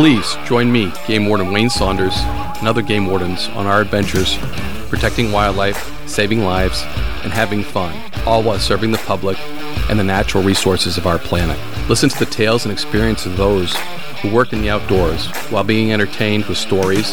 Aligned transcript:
Please 0.00 0.34
join 0.46 0.72
me, 0.72 0.90
Game 1.06 1.26
Warden 1.26 1.52
Wayne 1.52 1.68
Saunders, 1.68 2.16
and 2.16 2.66
other 2.66 2.80
game 2.80 3.04
wardens 3.04 3.48
on 3.48 3.66
our 3.66 3.82
adventures 3.82 4.38
protecting 4.88 5.30
wildlife, 5.30 6.08
saving 6.08 6.42
lives, 6.42 6.80
and 7.22 7.30
having 7.30 7.62
fun, 7.62 7.94
all 8.24 8.42
while 8.42 8.58
serving 8.58 8.92
the 8.92 8.98
public 9.04 9.38
and 9.90 9.98
the 9.98 10.02
natural 10.02 10.42
resources 10.42 10.96
of 10.96 11.06
our 11.06 11.18
planet. 11.18 11.58
Listen 11.90 12.08
to 12.08 12.18
the 12.18 12.24
tales 12.24 12.64
and 12.64 12.72
experiences 12.72 13.26
of 13.26 13.36
those 13.36 13.76
who 14.22 14.32
work 14.32 14.54
in 14.54 14.62
the 14.62 14.70
outdoors 14.70 15.26
while 15.50 15.64
being 15.64 15.92
entertained 15.92 16.46
with 16.46 16.56
stories 16.56 17.12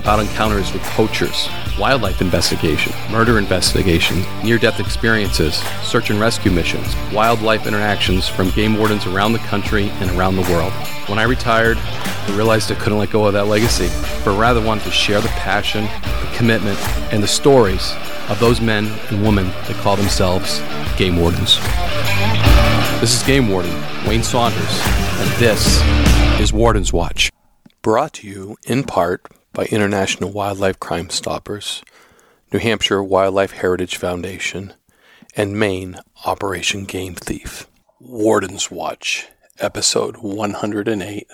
about 0.00 0.18
encounters 0.18 0.72
with 0.72 0.82
poachers, 0.82 1.48
wildlife 1.78 2.22
investigation, 2.22 2.92
murder 3.10 3.38
investigation, 3.38 4.24
near 4.42 4.56
death 4.56 4.80
experiences, 4.80 5.56
search 5.82 6.08
and 6.08 6.18
rescue 6.18 6.50
missions, 6.50 6.96
wildlife 7.12 7.66
interactions 7.66 8.26
from 8.26 8.50
game 8.50 8.78
wardens 8.78 9.06
around 9.06 9.32
the 9.32 9.38
country 9.40 9.90
and 10.00 10.10
around 10.12 10.36
the 10.36 10.42
world. 10.52 10.72
When 11.06 11.18
I 11.18 11.24
retired, 11.24 11.76
I 11.78 12.34
realized 12.34 12.72
I 12.72 12.76
couldn't 12.76 12.98
let 12.98 13.10
go 13.10 13.26
of 13.26 13.34
that 13.34 13.46
legacy, 13.46 13.88
but 14.24 14.38
rather 14.38 14.62
wanted 14.62 14.84
to 14.84 14.90
share 14.90 15.20
the 15.20 15.28
passion, 15.28 15.84
the 15.84 16.32
commitment, 16.34 16.78
and 17.12 17.22
the 17.22 17.28
stories 17.28 17.94
of 18.30 18.40
those 18.40 18.60
men 18.60 18.86
and 19.10 19.22
women 19.22 19.48
that 19.48 19.76
call 19.76 19.96
themselves 19.96 20.60
game 20.96 21.16
wardens. 21.16 21.58
This 23.00 23.14
is 23.14 23.22
Game 23.26 23.48
Warden 23.48 23.74
Wayne 24.06 24.22
Saunders, 24.22 24.80
and 24.82 25.30
this 25.38 25.80
is 26.40 26.52
Warden's 26.52 26.92
Watch. 26.92 27.30
Brought 27.82 28.14
to 28.14 28.26
you 28.26 28.56
in 28.64 28.84
part 28.84 29.26
by 29.52 29.64
International 29.66 30.30
Wildlife 30.30 30.78
Crime 30.78 31.10
Stoppers, 31.10 31.82
New 32.52 32.58
Hampshire 32.58 33.02
Wildlife 33.02 33.52
Heritage 33.52 33.96
Foundation, 33.96 34.74
and 35.36 35.58
Maine 35.58 36.00
Operation 36.24 36.84
Game 36.84 37.14
Thief. 37.14 37.66
Warden's 37.98 38.70
Watch, 38.70 39.28
episode 39.58 40.18
108. 40.18 41.26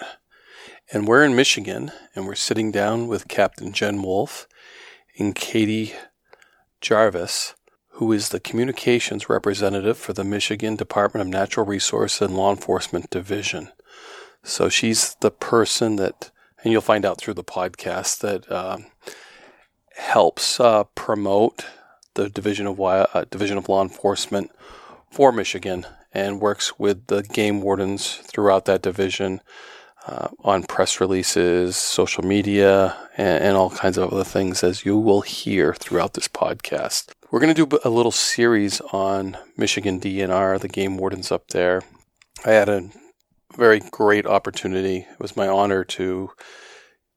And 0.92 1.06
we're 1.06 1.24
in 1.24 1.36
Michigan, 1.36 1.92
and 2.14 2.26
we're 2.26 2.34
sitting 2.34 2.70
down 2.70 3.08
with 3.08 3.28
Captain 3.28 3.72
Jen 3.72 4.02
Wolf 4.02 4.46
and 5.18 5.34
Katie 5.34 5.94
Jarvis, 6.80 7.54
who 7.90 8.12
is 8.12 8.28
the 8.28 8.40
communications 8.40 9.28
representative 9.28 9.96
for 9.96 10.12
the 10.12 10.24
Michigan 10.24 10.76
Department 10.76 11.22
of 11.22 11.28
Natural 11.28 11.64
Resources 11.64 12.20
and 12.20 12.36
Law 12.36 12.50
Enforcement 12.50 13.10
Division. 13.10 13.70
So 14.42 14.68
she's 14.68 15.14
the 15.20 15.30
person 15.30 15.96
that, 15.96 16.30
and 16.66 16.72
you'll 16.72 16.82
find 16.82 17.04
out 17.04 17.16
through 17.16 17.34
the 17.34 17.44
podcast, 17.44 18.18
that 18.22 18.50
um, 18.50 18.86
helps 19.94 20.58
uh, 20.58 20.82
promote 20.96 21.64
the 22.14 22.28
Division 22.28 22.66
of 22.66 22.80
uh, 22.80 23.24
Division 23.30 23.56
of 23.56 23.68
Law 23.68 23.82
Enforcement 23.82 24.50
for 25.08 25.30
Michigan 25.30 25.86
and 26.12 26.40
works 26.40 26.76
with 26.76 27.06
the 27.06 27.22
game 27.22 27.60
wardens 27.60 28.16
throughout 28.16 28.64
that 28.64 28.82
division 28.82 29.42
uh, 30.08 30.26
on 30.40 30.64
press 30.64 31.00
releases, 31.00 31.76
social 31.76 32.24
media, 32.24 32.96
and, 33.16 33.44
and, 33.44 33.56
all 33.56 33.70
kinds 33.70 33.96
of 33.96 34.12
other 34.12 34.24
things, 34.24 34.64
as 34.64 34.84
you 34.84 34.98
will 34.98 35.20
hear 35.20 35.72
throughout 35.72 36.14
this 36.14 36.26
podcast. 36.26 37.12
We're 37.30 37.38
going 37.38 37.54
to 37.54 37.66
do 37.66 37.78
a 37.84 37.90
little 37.90 38.10
series 38.10 38.80
on 38.92 39.36
Michigan 39.56 40.00
DNR, 40.00 40.58
the 40.58 40.66
game 40.66 40.96
wardens 40.96 41.30
up 41.30 41.46
there. 41.48 41.82
I 42.44 42.50
had 42.50 42.68
a 42.68 42.90
very 43.56 43.80
great 43.80 44.26
opportunity. 44.26 44.98
It 44.98 45.20
was 45.20 45.36
my 45.36 45.48
honor 45.48 45.84
to 45.84 46.30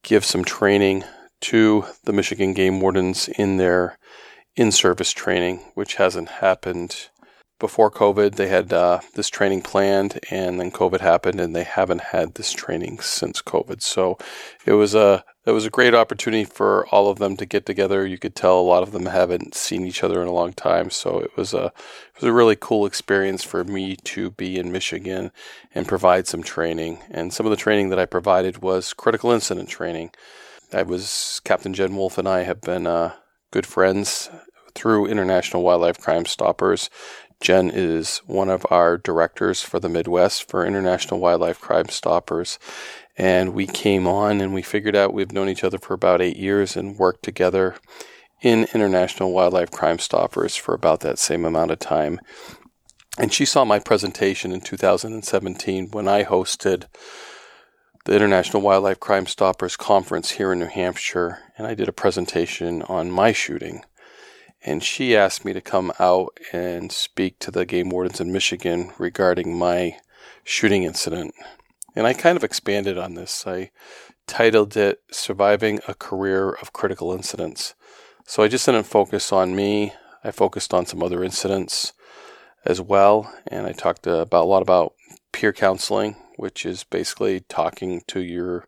give 0.02 0.24
some 0.24 0.44
training 0.44 1.04
to 1.42 1.84
the 2.04 2.12
Michigan 2.12 2.54
game 2.54 2.80
wardens 2.80 3.28
in 3.28 3.56
their 3.56 3.98
in 4.56 4.72
service 4.72 5.12
training, 5.12 5.60
which 5.74 5.94
hasn't 5.94 6.28
happened 6.28 7.08
before 7.60 7.90
COVID, 7.90 8.34
they 8.34 8.48
had 8.48 8.72
uh, 8.72 9.00
this 9.14 9.28
training 9.28 9.62
planned, 9.62 10.18
and 10.30 10.58
then 10.58 10.72
COVID 10.72 11.00
happened, 11.00 11.38
and 11.38 11.54
they 11.54 11.62
haven't 11.62 12.00
had 12.00 12.34
this 12.34 12.52
training 12.52 12.98
since 13.00 13.40
COVID. 13.42 13.82
So 13.82 14.18
it 14.66 14.72
was 14.72 14.94
a 14.94 15.22
it 15.46 15.52
was 15.52 15.64
a 15.64 15.70
great 15.70 15.94
opportunity 15.94 16.44
for 16.44 16.86
all 16.88 17.08
of 17.08 17.18
them 17.18 17.36
to 17.38 17.46
get 17.46 17.64
together. 17.64 18.06
You 18.06 18.18
could 18.18 18.34
tell 18.34 18.60
a 18.60 18.62
lot 18.62 18.82
of 18.82 18.92
them 18.92 19.06
haven't 19.06 19.54
seen 19.54 19.86
each 19.86 20.04
other 20.04 20.20
in 20.20 20.28
a 20.28 20.32
long 20.32 20.52
time, 20.52 20.90
so 20.90 21.18
it 21.18 21.34
was 21.36 21.54
a 21.54 21.66
it 21.66 22.20
was 22.20 22.24
a 22.24 22.32
really 22.32 22.56
cool 22.56 22.84
experience 22.84 23.42
for 23.42 23.64
me 23.64 23.96
to 23.96 24.30
be 24.30 24.58
in 24.58 24.70
Michigan 24.70 25.32
and 25.74 25.88
provide 25.88 26.26
some 26.26 26.42
training. 26.42 26.98
And 27.10 27.32
some 27.32 27.46
of 27.46 27.50
the 27.50 27.56
training 27.56 27.88
that 27.88 27.98
I 27.98 28.06
provided 28.06 28.58
was 28.58 28.92
critical 28.92 29.30
incident 29.30 29.70
training. 29.70 30.10
I 30.72 30.82
was 30.82 31.40
Captain 31.44 31.72
Jen 31.72 31.96
Wolf 31.96 32.18
and 32.18 32.28
I 32.28 32.42
have 32.42 32.60
been 32.60 32.86
uh, 32.86 33.14
good 33.50 33.66
friends 33.66 34.28
through 34.74 35.06
International 35.06 35.62
Wildlife 35.62 35.98
Crime 35.98 36.26
Stoppers. 36.26 36.90
Jen 37.40 37.70
is 37.70 38.18
one 38.26 38.50
of 38.50 38.66
our 38.70 38.98
directors 38.98 39.62
for 39.62 39.80
the 39.80 39.88
Midwest 39.88 40.48
for 40.48 40.66
International 40.66 41.18
Wildlife 41.20 41.58
Crime 41.58 41.88
Stoppers. 41.88 42.58
And 43.16 43.54
we 43.54 43.66
came 43.66 44.06
on 44.06 44.40
and 44.40 44.52
we 44.52 44.62
figured 44.62 44.94
out 44.94 45.14
we've 45.14 45.32
known 45.32 45.48
each 45.48 45.64
other 45.64 45.78
for 45.78 45.94
about 45.94 46.20
eight 46.20 46.36
years 46.36 46.76
and 46.76 46.98
worked 46.98 47.22
together 47.22 47.76
in 48.42 48.68
International 48.74 49.32
Wildlife 49.32 49.70
Crime 49.70 49.98
Stoppers 49.98 50.54
for 50.54 50.74
about 50.74 51.00
that 51.00 51.18
same 51.18 51.44
amount 51.44 51.70
of 51.70 51.78
time. 51.78 52.20
And 53.18 53.32
she 53.32 53.44
saw 53.44 53.64
my 53.64 53.78
presentation 53.78 54.52
in 54.52 54.60
2017 54.60 55.90
when 55.90 56.08
I 56.08 56.24
hosted 56.24 56.84
the 58.04 58.14
International 58.14 58.62
Wildlife 58.62 59.00
Crime 59.00 59.26
Stoppers 59.26 59.76
Conference 59.76 60.32
here 60.32 60.52
in 60.52 60.58
New 60.58 60.66
Hampshire, 60.66 61.40
and 61.58 61.66
I 61.66 61.74
did 61.74 61.88
a 61.88 61.92
presentation 61.92 62.82
on 62.82 63.10
my 63.10 63.32
shooting. 63.32 63.82
And 64.62 64.82
she 64.82 65.16
asked 65.16 65.44
me 65.44 65.52
to 65.52 65.60
come 65.60 65.92
out 65.98 66.38
and 66.52 66.92
speak 66.92 67.38
to 67.38 67.50
the 67.50 67.64
game 67.64 67.88
wardens 67.88 68.20
in 68.20 68.32
Michigan 68.32 68.92
regarding 68.98 69.56
my 69.58 69.96
shooting 70.44 70.82
incident. 70.82 71.34
And 71.96 72.06
I 72.06 72.12
kind 72.12 72.36
of 72.36 72.44
expanded 72.44 72.98
on 72.98 73.14
this. 73.14 73.46
I 73.46 73.70
titled 74.26 74.76
it 74.76 75.02
Surviving 75.10 75.80
a 75.88 75.94
Career 75.94 76.50
of 76.50 76.72
Critical 76.72 77.12
Incidents. 77.12 77.74
So 78.26 78.42
I 78.42 78.48
just 78.48 78.66
didn't 78.66 78.84
focus 78.84 79.32
on 79.32 79.56
me. 79.56 79.94
I 80.22 80.30
focused 80.30 80.74
on 80.74 80.86
some 80.86 81.02
other 81.02 81.24
incidents 81.24 81.94
as 82.64 82.80
well, 82.80 83.32
and 83.46 83.66
I 83.66 83.72
talked 83.72 84.06
about 84.06 84.44
a 84.44 84.46
lot 84.46 84.60
about 84.60 84.92
peer 85.32 85.52
counseling, 85.52 86.16
which 86.36 86.66
is 86.66 86.84
basically 86.84 87.40
talking 87.40 88.02
to 88.08 88.20
your 88.20 88.66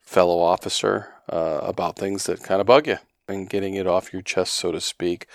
fellow 0.00 0.38
officer 0.38 1.12
uh, 1.28 1.60
about 1.62 1.96
things 1.96 2.24
that 2.24 2.42
kind 2.42 2.60
of 2.60 2.66
bug 2.68 2.86
you 2.86 2.98
and 3.32 3.48
getting 3.48 3.74
it 3.74 3.86
off 3.86 4.12
your 4.12 4.22
chest, 4.22 4.54
so 4.54 4.72
to 4.72 4.80
speak. 4.80 5.26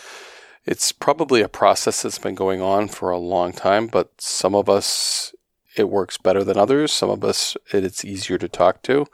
It's 0.65 0.91
probably 0.91 1.41
a 1.41 1.49
process 1.49 2.01
that's 2.01 2.19
been 2.19 2.35
going 2.35 2.61
on 2.61 2.89
for 2.89 3.09
a 3.09 3.17
long 3.17 3.53
time, 3.53 3.87
but 3.87 4.19
some 4.19 4.53
of 4.53 4.69
us 4.69 5.33
it 5.77 5.89
works 5.89 6.17
better 6.17 6.43
than 6.43 6.57
others. 6.57 6.91
Some 6.91 7.09
of 7.09 7.23
us 7.23 7.55
it's 7.71 8.03
easier 8.03 8.37
to 8.37 8.49
talk 8.49 8.81
to. 8.83 9.05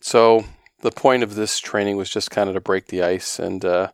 So 0.00 0.44
the 0.80 0.90
point 0.90 1.22
of 1.22 1.34
this 1.34 1.58
training 1.58 1.96
was 1.96 2.10
just 2.10 2.30
kind 2.30 2.48
of 2.48 2.54
to 2.54 2.60
break 2.60 2.86
the 2.86 3.02
ice 3.02 3.38
and 3.38 3.64
uh, 3.64 3.90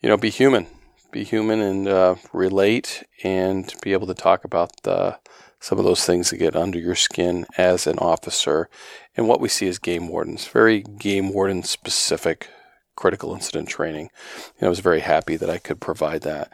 you 0.00 0.08
know 0.08 0.16
be 0.16 0.30
human, 0.30 0.66
be 1.10 1.24
human 1.24 1.60
and 1.60 1.88
uh, 1.88 2.14
relate 2.32 3.02
and 3.24 3.72
be 3.82 3.92
able 3.92 4.06
to 4.06 4.14
talk 4.14 4.44
about 4.44 4.70
the, 4.82 5.18
some 5.60 5.78
of 5.78 5.84
those 5.84 6.04
things 6.04 6.30
that 6.30 6.36
get 6.36 6.54
under 6.54 6.78
your 6.78 6.94
skin 6.94 7.46
as 7.56 7.86
an 7.86 7.98
officer 7.98 8.68
and 9.16 9.26
what 9.26 9.40
we 9.40 9.48
see 9.48 9.66
as 9.66 9.78
game 9.78 10.08
wardens, 10.08 10.46
very 10.46 10.80
game 10.82 11.32
warden 11.32 11.62
specific 11.62 12.50
critical 12.96 13.34
incident 13.34 13.68
training. 13.68 14.10
And 14.58 14.66
I 14.66 14.68
was 14.68 14.80
very 14.80 15.00
happy 15.00 15.36
that 15.36 15.50
I 15.50 15.58
could 15.58 15.80
provide 15.80 16.22
that. 16.22 16.50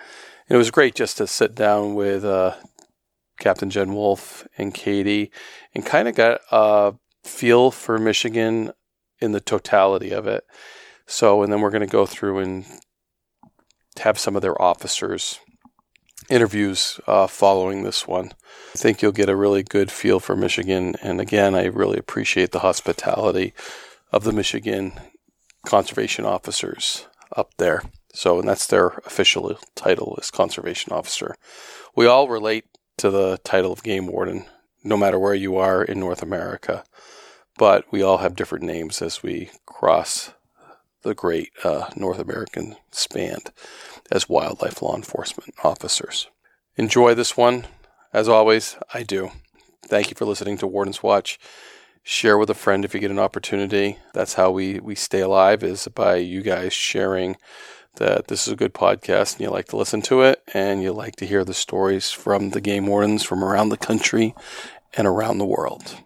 And 0.48 0.56
it 0.56 0.58
was 0.58 0.70
great 0.70 0.94
just 0.94 1.16
to 1.18 1.26
sit 1.26 1.54
down 1.54 1.94
with 1.94 2.24
uh, 2.24 2.54
Captain 3.38 3.70
Jen 3.70 3.94
Wolf 3.94 4.46
and 4.58 4.74
Katie 4.74 5.30
and 5.74 5.86
kind 5.86 6.08
of 6.08 6.14
got 6.14 6.40
a 6.50 6.94
feel 7.24 7.70
for 7.70 7.98
Michigan 7.98 8.72
in 9.20 9.32
the 9.32 9.40
totality 9.40 10.10
of 10.10 10.26
it. 10.26 10.44
So, 11.06 11.42
and 11.42 11.52
then 11.52 11.60
we're 11.60 11.70
going 11.70 11.80
to 11.80 11.86
go 11.86 12.06
through 12.06 12.38
and 12.38 12.64
have 14.00 14.18
some 14.18 14.36
of 14.36 14.42
their 14.42 14.60
officers 14.60 15.38
interviews 16.28 17.00
uh, 17.06 17.26
following 17.26 17.82
this 17.82 18.06
one. 18.06 18.32
I 18.74 18.78
think 18.78 19.02
you'll 19.02 19.12
get 19.12 19.28
a 19.28 19.36
really 19.36 19.62
good 19.62 19.90
feel 19.90 20.20
for 20.20 20.36
Michigan. 20.36 20.94
And 21.02 21.20
again, 21.20 21.54
I 21.54 21.66
really 21.66 21.98
appreciate 21.98 22.52
the 22.52 22.60
hospitality 22.60 23.52
of 24.12 24.24
the 24.24 24.32
Michigan 24.32 24.92
conservation 25.64 26.24
officers 26.24 27.06
up 27.36 27.52
there. 27.58 27.82
So, 28.14 28.38
and 28.38 28.48
that's 28.48 28.66
their 28.66 28.88
official 29.06 29.56
title 29.74 30.18
is 30.20 30.30
conservation 30.30 30.92
officer. 30.92 31.34
We 31.96 32.06
all 32.06 32.28
relate 32.28 32.64
to 32.98 33.10
the 33.10 33.38
title 33.42 33.72
of 33.72 33.82
game 33.82 34.06
warden, 34.06 34.44
no 34.84 34.96
matter 34.96 35.18
where 35.18 35.34
you 35.34 35.56
are 35.56 35.82
in 35.82 35.98
North 35.98 36.22
America 36.22 36.84
but 37.58 37.84
we 37.90 38.02
all 38.02 38.18
have 38.18 38.36
different 38.36 38.64
names 38.64 39.02
as 39.02 39.22
we 39.22 39.50
cross 39.66 40.32
the 41.02 41.14
great 41.14 41.50
uh, 41.64 41.90
North 41.96 42.18
American 42.18 42.76
span 42.90 43.38
as 44.10 44.28
wildlife 44.28 44.80
law 44.82 44.96
enforcement 44.96 45.54
officers. 45.64 46.28
Enjoy 46.76 47.14
this 47.14 47.36
one. 47.36 47.66
As 48.12 48.28
always, 48.28 48.76
I 48.92 49.02
do. 49.02 49.30
Thank 49.86 50.10
you 50.10 50.16
for 50.16 50.24
listening 50.24 50.58
to 50.58 50.66
Warden's 50.66 51.02
Watch. 51.02 51.38
Share 52.04 52.36
with 52.36 52.50
a 52.50 52.54
friend 52.54 52.84
if 52.84 52.94
you 52.94 53.00
get 53.00 53.10
an 53.10 53.18
opportunity. 53.18 53.98
That's 54.12 54.34
how 54.34 54.50
we, 54.50 54.80
we 54.80 54.94
stay 54.94 55.20
alive 55.20 55.62
is 55.62 55.86
by 55.88 56.16
you 56.16 56.42
guys 56.42 56.72
sharing 56.72 57.36
that 57.96 58.28
this 58.28 58.46
is 58.46 58.52
a 58.52 58.56
good 58.56 58.74
podcast 58.74 59.34
and 59.34 59.42
you 59.42 59.50
like 59.50 59.68
to 59.68 59.76
listen 59.76 60.02
to 60.02 60.22
it 60.22 60.42
and 60.52 60.82
you 60.82 60.92
like 60.92 61.16
to 61.16 61.26
hear 61.26 61.44
the 61.44 61.54
stories 61.54 62.10
from 62.10 62.50
the 62.50 62.60
game 62.60 62.86
wardens 62.86 63.22
from 63.22 63.44
around 63.44 63.68
the 63.68 63.76
country 63.76 64.34
and 64.94 65.06
around 65.06 65.38
the 65.38 65.44
world. 65.44 65.96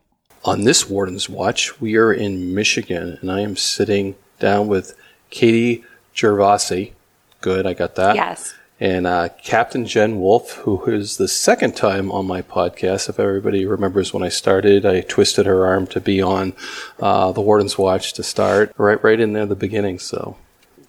On 0.44 0.64
this 0.64 0.88
Warden's 0.88 1.28
Watch, 1.28 1.81
we 1.81 1.96
are 1.96 2.12
in 2.12 2.54
Michigan, 2.54 3.19
and 3.20 3.32
I 3.32 3.40
am 3.40 3.56
sitting 3.56 4.14
down 4.38 4.69
with 4.69 4.94
Katie 5.31 5.84
Gervasi. 6.14 6.93
Good, 7.40 7.66
I 7.66 7.75
got 7.75 7.96
that. 7.96 8.16
Yes. 8.16 8.54
And 8.78 9.06
uh, 9.06 9.31
Captain 9.43 9.87
Jen 9.87 10.20
Wolf, 10.20 10.52
who 10.52 10.84
is 10.84 11.17
the 11.17 11.28
second 11.28 11.76
time 11.76 12.12
on 12.12 12.26
my 12.26 12.43
podcast. 12.43 13.08
If 13.08 13.19
everybody 13.19 13.64
remembers 13.64 14.12
when 14.12 14.23
I 14.23 14.28
started, 14.28 14.84
I 14.84 15.00
twisted 15.00 15.46
her 15.46 15.67
arm 15.67 15.87
to 15.88 16.00
be 16.00 16.20
on 16.20 16.52
uh, 17.00 17.32
the 17.32 17.40
Warden's 17.40 17.78
Watch 17.78 18.12
to 18.14 18.23
start 18.23 18.73
right, 18.76 19.02
right 19.02 19.19
in 19.19 19.32
there, 19.32 19.44
at 19.44 19.49
the 19.49 19.55
beginning. 19.55 19.99
So, 19.99 20.37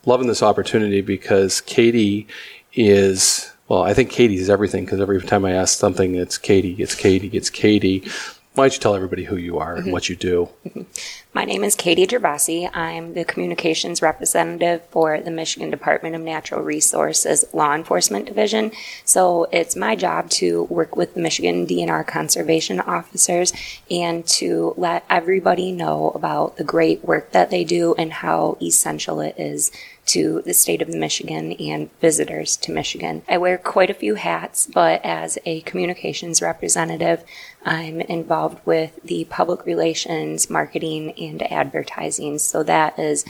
loving 0.05 0.27
this 0.27 0.43
opportunity 0.43 0.99
because 0.99 1.61
Katie 1.61 2.27
is 2.73 3.53
well, 3.69 3.83
I 3.83 3.93
think 3.93 4.09
Katie 4.09 4.35
is 4.35 4.49
everything 4.49 4.85
because 4.85 5.01
every 5.01 5.21
time 5.21 5.43
I 5.45 5.51
ask 5.51 5.77
something, 5.77 6.15
it's 6.15 6.37
Katie, 6.37 6.75
it's 6.79 6.95
Katie, 6.95 7.29
it's 7.33 7.49
Katie. 7.49 8.03
Why 8.53 8.63
don't 8.63 8.73
you 8.73 8.79
tell 8.79 8.95
everybody 8.95 9.25
who 9.25 9.35
you 9.35 9.59
are 9.59 9.75
and 9.75 9.83
mm-hmm. 9.83 9.91
what 9.91 10.09
you 10.09 10.15
do? 10.15 10.49
My 11.37 11.45
name 11.45 11.63
is 11.63 11.75
Katie 11.75 12.07
Gervasi. 12.07 12.67
I'm 12.75 13.13
the 13.13 13.23
communications 13.23 14.01
representative 14.01 14.81
for 14.89 15.21
the 15.21 15.29
Michigan 15.29 15.69
Department 15.69 16.15
of 16.15 16.21
Natural 16.21 16.63
Resources 16.63 17.45
Law 17.53 17.75
Enforcement 17.75 18.25
Division. 18.25 18.71
So 19.05 19.43
it's 19.51 19.75
my 19.75 19.95
job 19.95 20.31
to 20.31 20.63
work 20.63 20.95
with 20.95 21.13
the 21.13 21.19
Michigan 21.19 21.67
DNR 21.67 22.07
conservation 22.07 22.79
officers 22.79 23.53
and 23.91 24.25
to 24.29 24.73
let 24.77 25.05
everybody 25.11 25.71
know 25.71 26.09
about 26.15 26.57
the 26.57 26.63
great 26.63 27.05
work 27.05 27.33
that 27.33 27.51
they 27.51 27.63
do 27.63 27.93
and 27.99 28.13
how 28.13 28.57
essential 28.59 29.19
it 29.19 29.35
is 29.37 29.71
to 30.07 30.41
the 30.45 30.53
state 30.53 30.81
of 30.81 30.87
Michigan 30.89 31.51
and 31.53 31.89
visitors 31.99 32.55
to 32.57 32.71
Michigan. 32.71 33.21
I 33.27 33.37
wear 33.37 33.57
quite 33.57 33.89
a 33.89 33.93
few 33.93 34.15
hats, 34.15 34.65
but 34.65 35.03
as 35.03 35.37
a 35.45 35.61
communications 35.61 36.41
representative, 36.41 37.23
I'm 37.65 37.99
involved 38.01 38.65
with 38.65 38.97
the 39.03 39.25
public 39.25 39.65
relations, 39.65 40.49
marketing, 40.49 41.09
and 41.27 41.51
advertising. 41.51 42.39
So 42.39 42.63
that 42.63 42.97
is 42.97 43.25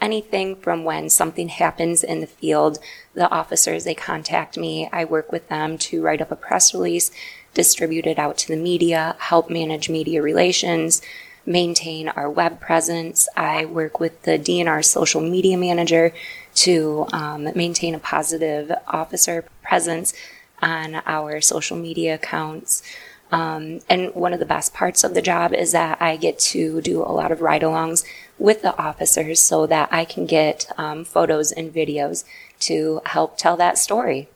anything 0.00 0.56
from 0.56 0.84
when 0.84 1.10
something 1.10 1.48
happens 1.48 2.02
in 2.02 2.20
the 2.20 2.26
field, 2.26 2.78
the 3.14 3.30
officers, 3.30 3.84
they 3.84 3.94
contact 3.94 4.56
me. 4.56 4.88
I 4.92 5.04
work 5.04 5.30
with 5.30 5.48
them 5.48 5.78
to 5.78 6.02
write 6.02 6.22
up 6.22 6.30
a 6.30 6.36
press 6.36 6.72
release, 6.72 7.10
distribute 7.54 8.06
it 8.06 8.18
out 8.18 8.38
to 8.38 8.48
the 8.48 8.56
media, 8.56 9.16
help 9.18 9.50
manage 9.50 9.90
media 9.90 10.22
relations, 10.22 11.02
maintain 11.46 12.08
our 12.08 12.30
web 12.30 12.60
presence. 12.60 13.28
I 13.36 13.64
work 13.64 14.00
with 14.00 14.22
the 14.22 14.38
DNR 14.38 14.84
social 14.84 15.20
media 15.20 15.56
manager 15.56 16.12
to 16.56 17.06
um, 17.12 17.48
maintain 17.54 17.94
a 17.94 17.98
positive 17.98 18.72
officer 18.86 19.44
presence 19.62 20.12
on 20.62 20.96
our 21.06 21.40
social 21.40 21.76
media 21.76 22.14
accounts. 22.14 22.82
Um, 23.32 23.80
and 23.88 24.14
one 24.14 24.32
of 24.32 24.40
the 24.40 24.46
best 24.46 24.74
parts 24.74 25.04
of 25.04 25.14
the 25.14 25.22
job 25.22 25.52
is 25.52 25.72
that 25.72 26.00
I 26.02 26.16
get 26.16 26.38
to 26.40 26.80
do 26.80 27.02
a 27.02 27.12
lot 27.12 27.30
of 27.30 27.40
ride 27.40 27.62
alongs 27.62 28.04
with 28.38 28.62
the 28.62 28.76
officers 28.76 29.40
so 29.40 29.66
that 29.66 29.88
I 29.92 30.04
can 30.04 30.26
get 30.26 30.66
um, 30.76 31.04
photos 31.04 31.52
and 31.52 31.72
videos 31.72 32.24
to 32.60 33.00
help 33.06 33.36
tell 33.38 33.56
that 33.56 33.78
story. 33.78 34.28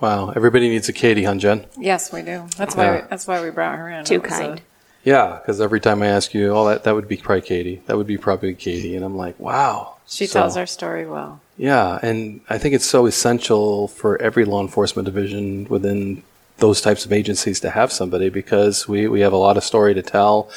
Wow, 0.00 0.30
everybody 0.30 0.68
needs 0.68 0.88
a 0.88 0.92
Katie, 0.92 1.24
huh, 1.24 1.34
Jen? 1.34 1.66
Yes, 1.76 2.12
we 2.12 2.22
do. 2.22 2.46
That's 2.56 2.76
why 2.76 2.96
we, 2.96 3.00
that's 3.08 3.26
why 3.26 3.42
we 3.42 3.50
brought 3.50 3.76
her 3.76 3.90
in. 3.90 4.04
Too 4.04 4.20
kind. 4.20 4.60
A, 4.60 4.62
yeah, 5.02 5.38
because 5.40 5.60
every 5.60 5.80
time 5.80 6.02
I 6.02 6.06
ask 6.06 6.34
you, 6.34 6.52
oh, 6.54 6.68
that 6.68 6.84
that 6.84 6.94
would 6.94 7.08
be 7.08 7.16
probably 7.16 7.42
Katie. 7.42 7.82
That 7.86 7.96
would 7.96 8.06
be 8.06 8.16
probably 8.16 8.54
Katie, 8.54 8.94
and 8.94 9.04
I'm 9.04 9.16
like, 9.16 9.38
wow. 9.40 9.96
She 10.06 10.26
so, 10.26 10.40
tells 10.40 10.56
our 10.56 10.66
story 10.66 11.04
well. 11.04 11.40
Yeah, 11.56 11.98
and 12.00 12.40
I 12.48 12.58
think 12.58 12.74
it's 12.76 12.86
so 12.86 13.06
essential 13.06 13.88
for 13.88 14.20
every 14.22 14.44
law 14.44 14.60
enforcement 14.62 15.06
division 15.06 15.66
within 15.68 16.22
those 16.58 16.80
types 16.80 17.04
of 17.04 17.12
agencies 17.12 17.60
to 17.60 17.70
have 17.70 17.92
somebody 17.92 18.28
because 18.28 18.86
we, 18.88 19.08
we 19.08 19.20
have 19.20 19.32
a 19.32 19.36
lot 19.36 19.56
of 19.56 19.64
story 19.64 19.94
to 19.94 20.02
tell 20.02 20.50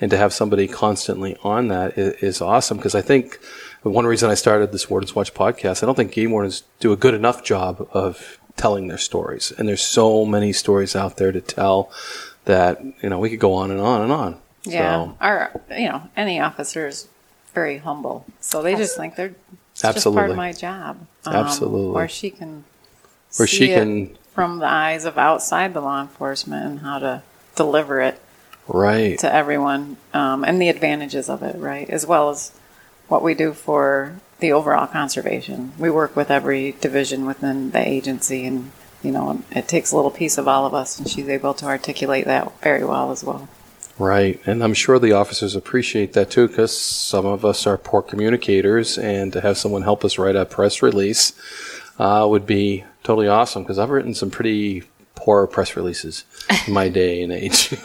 and 0.00 0.10
to 0.10 0.16
have 0.16 0.32
somebody 0.32 0.68
constantly 0.68 1.36
on 1.42 1.68
that 1.68 1.98
is, 1.98 2.14
is 2.22 2.40
awesome 2.40 2.76
because 2.76 2.94
I 2.94 3.02
think 3.02 3.38
one 3.82 4.06
reason 4.06 4.30
I 4.30 4.34
started 4.34 4.72
this 4.72 4.88
Wardens 4.88 5.14
Watch 5.14 5.34
podcast, 5.34 5.82
I 5.82 5.86
don't 5.86 5.94
think 5.94 6.12
game 6.12 6.30
wardens 6.30 6.62
do 6.80 6.92
a 6.92 6.96
good 6.96 7.14
enough 7.14 7.44
job 7.44 7.88
of 7.92 8.38
telling 8.56 8.88
their 8.88 8.98
stories. 8.98 9.52
And 9.56 9.68
there's 9.68 9.82
so 9.82 10.24
many 10.24 10.52
stories 10.52 10.96
out 10.96 11.16
there 11.16 11.32
to 11.32 11.40
tell 11.40 11.90
that, 12.44 12.82
you 13.02 13.08
know, 13.08 13.18
we 13.18 13.30
could 13.30 13.40
go 13.40 13.54
on 13.54 13.70
and 13.70 13.80
on 13.80 14.02
and 14.02 14.12
on. 14.12 14.40
Yeah. 14.64 15.04
So. 15.04 15.16
Our, 15.20 15.60
you 15.70 15.88
know, 15.88 16.02
any 16.16 16.40
officers 16.40 17.08
very 17.54 17.78
humble. 17.78 18.26
So 18.40 18.62
they 18.62 18.74
just 18.74 18.96
think 18.96 19.16
they're 19.16 19.34
it's 19.72 19.84
Absolutely. 19.84 20.18
just 20.18 20.22
part 20.22 20.30
of 20.30 20.36
my 20.36 20.52
job. 20.52 21.06
Um, 21.24 21.34
Absolutely. 21.36 21.92
Where 21.92 22.08
she 22.08 22.30
can 22.30 22.64
Where 23.36 23.46
she 23.46 23.70
it 23.70 23.76
can- 23.76 24.18
from 24.38 24.60
the 24.60 24.70
eyes 24.70 25.04
of 25.04 25.18
outside 25.18 25.74
the 25.74 25.80
law 25.80 26.00
enforcement 26.00 26.64
and 26.64 26.78
how 26.78 26.96
to 27.00 27.20
deliver 27.56 28.00
it 28.00 28.20
Right. 28.68 29.18
to 29.18 29.34
everyone 29.34 29.96
um, 30.14 30.44
and 30.44 30.62
the 30.62 30.68
advantages 30.68 31.28
of 31.28 31.42
it, 31.42 31.56
right? 31.56 31.90
As 31.90 32.06
well 32.06 32.30
as 32.30 32.52
what 33.08 33.20
we 33.20 33.34
do 33.34 33.52
for 33.52 34.14
the 34.38 34.52
overall 34.52 34.86
conservation. 34.86 35.72
We 35.76 35.90
work 35.90 36.14
with 36.14 36.30
every 36.30 36.76
division 36.80 37.26
within 37.26 37.72
the 37.72 37.84
agency, 37.84 38.46
and 38.46 38.70
you 39.02 39.10
know, 39.10 39.42
it 39.50 39.66
takes 39.66 39.90
a 39.90 39.96
little 39.96 40.12
piece 40.12 40.38
of 40.38 40.46
all 40.46 40.66
of 40.66 40.72
us, 40.72 41.00
and 41.00 41.08
she's 41.08 41.28
able 41.28 41.54
to 41.54 41.66
articulate 41.66 42.26
that 42.26 42.60
very 42.60 42.84
well 42.84 43.10
as 43.10 43.24
well. 43.24 43.48
Right. 43.98 44.40
And 44.46 44.62
I'm 44.62 44.74
sure 44.74 45.00
the 45.00 45.10
officers 45.10 45.56
appreciate 45.56 46.12
that 46.12 46.30
too, 46.30 46.46
because 46.46 46.78
some 46.78 47.26
of 47.26 47.44
us 47.44 47.66
are 47.66 47.76
poor 47.76 48.02
communicators, 48.02 48.98
and 48.98 49.32
to 49.32 49.40
have 49.40 49.58
someone 49.58 49.82
help 49.82 50.04
us 50.04 50.16
write 50.16 50.36
a 50.36 50.44
press 50.44 50.80
release 50.80 51.32
uh, 51.98 52.26
would 52.28 52.46
be 52.46 52.84
totally 53.02 53.28
awesome, 53.28 53.62
because 53.62 53.78
I've 53.78 53.90
written 53.90 54.14
some 54.14 54.30
pretty 54.30 54.84
poor 55.14 55.48
press 55.48 55.74
releases 55.76 56.24
in 56.66 56.72
my 56.72 56.88
day 56.88 57.22
and 57.22 57.32
age. 57.32 57.74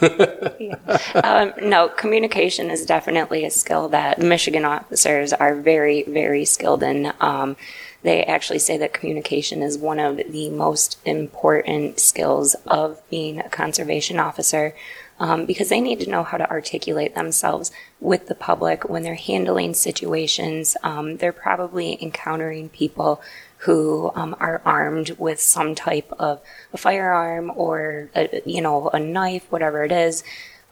Um, 1.22 1.52
no, 1.62 1.88
communication 1.88 2.70
is 2.70 2.84
definitely 2.84 3.44
a 3.44 3.50
skill 3.50 3.88
that 3.90 4.18
Michigan 4.18 4.64
officers 4.64 5.32
are 5.32 5.54
very, 5.54 6.02
very 6.02 6.44
skilled 6.44 6.82
in. 6.82 7.12
Um, 7.20 7.56
they 8.02 8.24
actually 8.24 8.58
say 8.58 8.76
that 8.78 8.92
communication 8.92 9.62
is 9.62 9.78
one 9.78 9.98
of 9.98 10.16
the 10.16 10.50
most 10.50 10.98
important 11.04 12.00
skills 12.00 12.54
of 12.66 13.00
being 13.10 13.38
a 13.38 13.48
conservation 13.48 14.18
officer 14.18 14.74
um, 15.18 15.46
because 15.46 15.68
they 15.68 15.80
need 15.80 16.00
to 16.00 16.10
know 16.10 16.22
how 16.22 16.36
to 16.36 16.50
articulate 16.50 17.14
themselves 17.14 17.70
with 18.00 18.26
the 18.26 18.34
public 18.34 18.88
when 18.88 19.02
they're 19.02 19.14
handling 19.14 19.72
situations. 19.74 20.76
Um, 20.82 21.16
they're 21.18 21.32
probably 21.32 21.96
encountering 22.02 22.68
people 22.68 23.22
who 23.64 24.12
um, 24.14 24.36
are 24.40 24.60
armed 24.64 25.10
with 25.18 25.40
some 25.40 25.74
type 25.74 26.12
of 26.18 26.40
a 26.72 26.76
firearm 26.76 27.50
or 27.56 28.10
a, 28.14 28.42
you 28.44 28.60
know 28.60 28.88
a 28.90 29.00
knife, 29.00 29.50
whatever 29.50 29.84
it 29.84 29.92
is. 29.92 30.22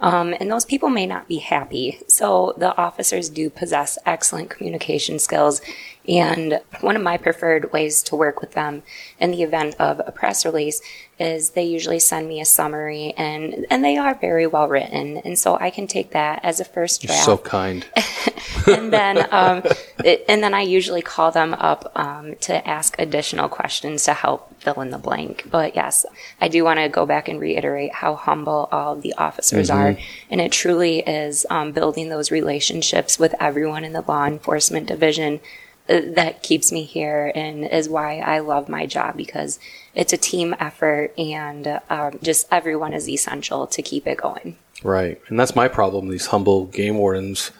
Um, 0.01 0.35
and 0.41 0.51
those 0.51 0.65
people 0.65 0.89
may 0.89 1.07
not 1.07 1.29
be 1.29 1.37
happy. 1.37 2.01
So 2.09 2.55
the 2.59 2.77
officers 2.77 3.29
do 3.29 3.49
possess 3.49 3.99
excellent 4.05 4.51
communication 4.51 5.21
skills. 5.21 5.61
And 6.09 6.61
one 6.81 6.97
of 6.97 7.03
my 7.03 7.17
preferred 7.17 7.73
ways 7.73 8.03
to 8.05 8.17
work 8.17 8.41
with 8.41 8.53
them 8.53 8.83
in 9.21 9.31
the 9.31 9.45
event 9.45 9.77
of 9.79 10.01
a 10.05 10.11
press 10.11 10.45
release 10.45 10.83
is 11.23 11.51
they 11.51 11.63
usually 11.63 12.01
send 12.01 12.27
me 12.27 12.41
a 12.41 12.45
summary 12.45 13.15
and, 13.17 13.65
and 13.71 13.85
they 13.85 13.97
are 13.97 14.15
very 14.15 14.47
well 14.47 14.69
written. 14.69 15.19
And 15.19 15.39
so 15.39 15.57
I 15.57 15.71
can 15.71 15.87
take 15.87 16.11
that 16.11 16.41
as 16.43 16.59
a 16.59 16.65
first 16.65 17.05
You're 17.05 17.13
so 17.13 17.39
kind. 17.39 17.87
and 18.67 18.93
then 18.93 19.29
um, 19.31 19.63
it, 20.05 20.25
and 20.29 20.43
then 20.43 20.53
I 20.53 20.63
usually 20.63 21.01
call 21.01 21.31
them 21.31 21.55
up 21.55 21.93
um, 21.95 22.35
to 22.41 22.69
ask 22.69 22.99
additional 22.99 23.49
questions 23.49 24.05
to 24.05 24.15
help 24.15 24.61
fill 24.61 24.81
in 24.81 24.91
the 24.91 24.99
blank. 24.99 25.49
But 25.49 25.77
yes, 25.77 26.05
I 26.41 26.49
do 26.49 26.65
want 26.65 26.81
to 26.81 26.89
go 26.89 27.07
back 27.07 27.29
and 27.29 27.41
reiterate 27.41 27.95
how 27.95 28.17
humble 28.17 28.69
all 28.73 28.95
of 28.95 29.03
the 29.03 29.15
officers 29.15 29.71
are, 29.71 29.97
and 30.31 30.41
it 30.41 30.51
truly 30.53 31.01
is 31.01 31.47
um, 31.51 31.73
building 31.73 32.09
those 32.09 32.31
relationships 32.31 33.19
with 33.19 33.35
everyone 33.41 33.85
in 33.85 33.93
the 33.93 34.03
law 34.03 34.27
enforcement 34.27 34.87
division 34.87 35.41
uh, 35.89 36.01
that 36.15 36.43
keeps 36.43 36.71
me 36.71 36.85
here 36.85 37.33
and 37.35 37.65
is 37.65 37.89
why 37.89 38.19
I 38.19 38.39
love 38.39 38.69
my 38.69 38.87
job 38.87 39.17
because 39.17 39.59
it's 39.95 40.13
a 40.13 40.17
team 40.17 40.55
effort 40.59 41.13
and 41.19 41.81
um, 41.91 42.19
just 42.23 42.47
everyone 42.51 42.95
is 42.95 43.09
essential 43.09 43.67
to 43.67 43.83
keep 43.83 44.07
it 44.07 44.19
going. 44.19 44.57
Right. 44.83 45.21
And 45.29 45.39
that's 45.39 45.55
my 45.55 45.69
problem, 45.69 46.09
these 46.09 46.27
humble 46.27 46.67
game 46.67 46.97
wardens. 46.97 47.51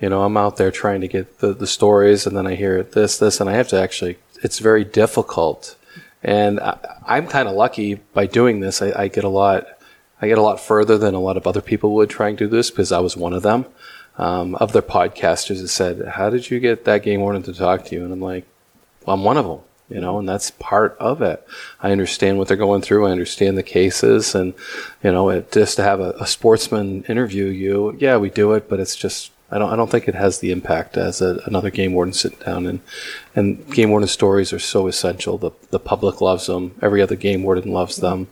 You 0.00 0.08
know, 0.08 0.24
I'm 0.24 0.36
out 0.36 0.56
there 0.56 0.70
trying 0.70 1.00
to 1.02 1.08
get 1.08 1.38
the, 1.38 1.52
the 1.52 1.66
stories 1.66 2.26
and 2.26 2.36
then 2.36 2.46
I 2.46 2.54
hear 2.54 2.82
this, 2.82 3.18
this, 3.18 3.40
and 3.40 3.48
I 3.48 3.54
have 3.54 3.68
to 3.68 3.80
actually, 3.80 4.18
it's 4.42 4.58
very 4.58 4.84
difficult. 4.84 5.76
And 6.22 6.58
I, 6.60 6.78
I'm 7.06 7.26
kind 7.26 7.48
of 7.48 7.54
lucky 7.54 7.94
by 7.94 8.26
doing 8.26 8.60
this. 8.60 8.82
I, 8.82 8.92
I 9.02 9.08
get 9.08 9.24
a 9.24 9.28
lot, 9.28 9.66
I 10.20 10.28
get 10.28 10.38
a 10.38 10.42
lot 10.42 10.60
further 10.60 10.98
than 10.98 11.14
a 11.14 11.20
lot 11.20 11.36
of 11.36 11.46
other 11.46 11.60
people 11.60 11.94
would 11.94 12.10
trying 12.10 12.36
to 12.38 12.44
do 12.44 12.50
this 12.50 12.70
because 12.70 12.90
I 12.90 13.00
was 13.00 13.16
one 13.16 13.32
of 13.32 13.42
them. 13.42 13.66
Um, 14.18 14.56
of 14.56 14.72
their 14.74 14.82
podcasters 14.82 15.62
that 15.62 15.68
said, 15.68 16.06
how 16.06 16.28
did 16.28 16.50
you 16.50 16.60
get 16.60 16.84
that 16.84 17.02
game 17.02 17.22
warden 17.22 17.42
to 17.44 17.54
talk 17.54 17.86
to 17.86 17.94
you? 17.94 18.04
And 18.04 18.12
I'm 18.12 18.20
like, 18.20 18.46
well, 19.06 19.16
I'm 19.16 19.24
one 19.24 19.38
of 19.38 19.46
them 19.46 19.60
you 19.92 20.00
know, 20.00 20.18
and 20.18 20.28
that's 20.28 20.50
part 20.52 20.96
of 20.98 21.22
it. 21.22 21.46
I 21.80 21.92
understand 21.92 22.38
what 22.38 22.48
they're 22.48 22.56
going 22.56 22.82
through. 22.82 23.06
I 23.06 23.12
understand 23.12 23.58
the 23.58 23.62
cases, 23.62 24.34
and 24.34 24.54
you 25.02 25.12
know, 25.12 25.28
it, 25.30 25.52
just 25.52 25.76
to 25.76 25.82
have 25.82 26.00
a, 26.00 26.12
a 26.20 26.26
sportsman 26.26 27.04
interview 27.04 27.46
you, 27.46 27.96
yeah, 27.98 28.16
we 28.16 28.30
do 28.30 28.52
it, 28.52 28.68
but 28.68 28.80
it's 28.80 28.96
just 28.96 29.32
I 29.52 29.58
don't 29.58 29.70
I 29.70 29.76
don't 29.76 29.90
think 29.90 30.08
it 30.08 30.14
has 30.14 30.38
the 30.38 30.50
impact 30.50 30.96
as 30.96 31.20
a, 31.20 31.42
another 31.44 31.70
game 31.70 31.92
warden 31.92 32.14
sitting 32.14 32.38
down 32.38 32.66
and 32.66 32.80
and 33.36 33.70
game 33.72 33.90
warden 33.90 34.08
stories 34.08 34.52
are 34.52 34.58
so 34.58 34.86
essential. 34.86 35.36
The 35.36 35.50
the 35.70 35.78
public 35.78 36.22
loves 36.22 36.46
them. 36.46 36.74
Every 36.80 37.02
other 37.02 37.16
game 37.16 37.42
warden 37.42 37.70
loves 37.70 37.96
them. 37.96 38.28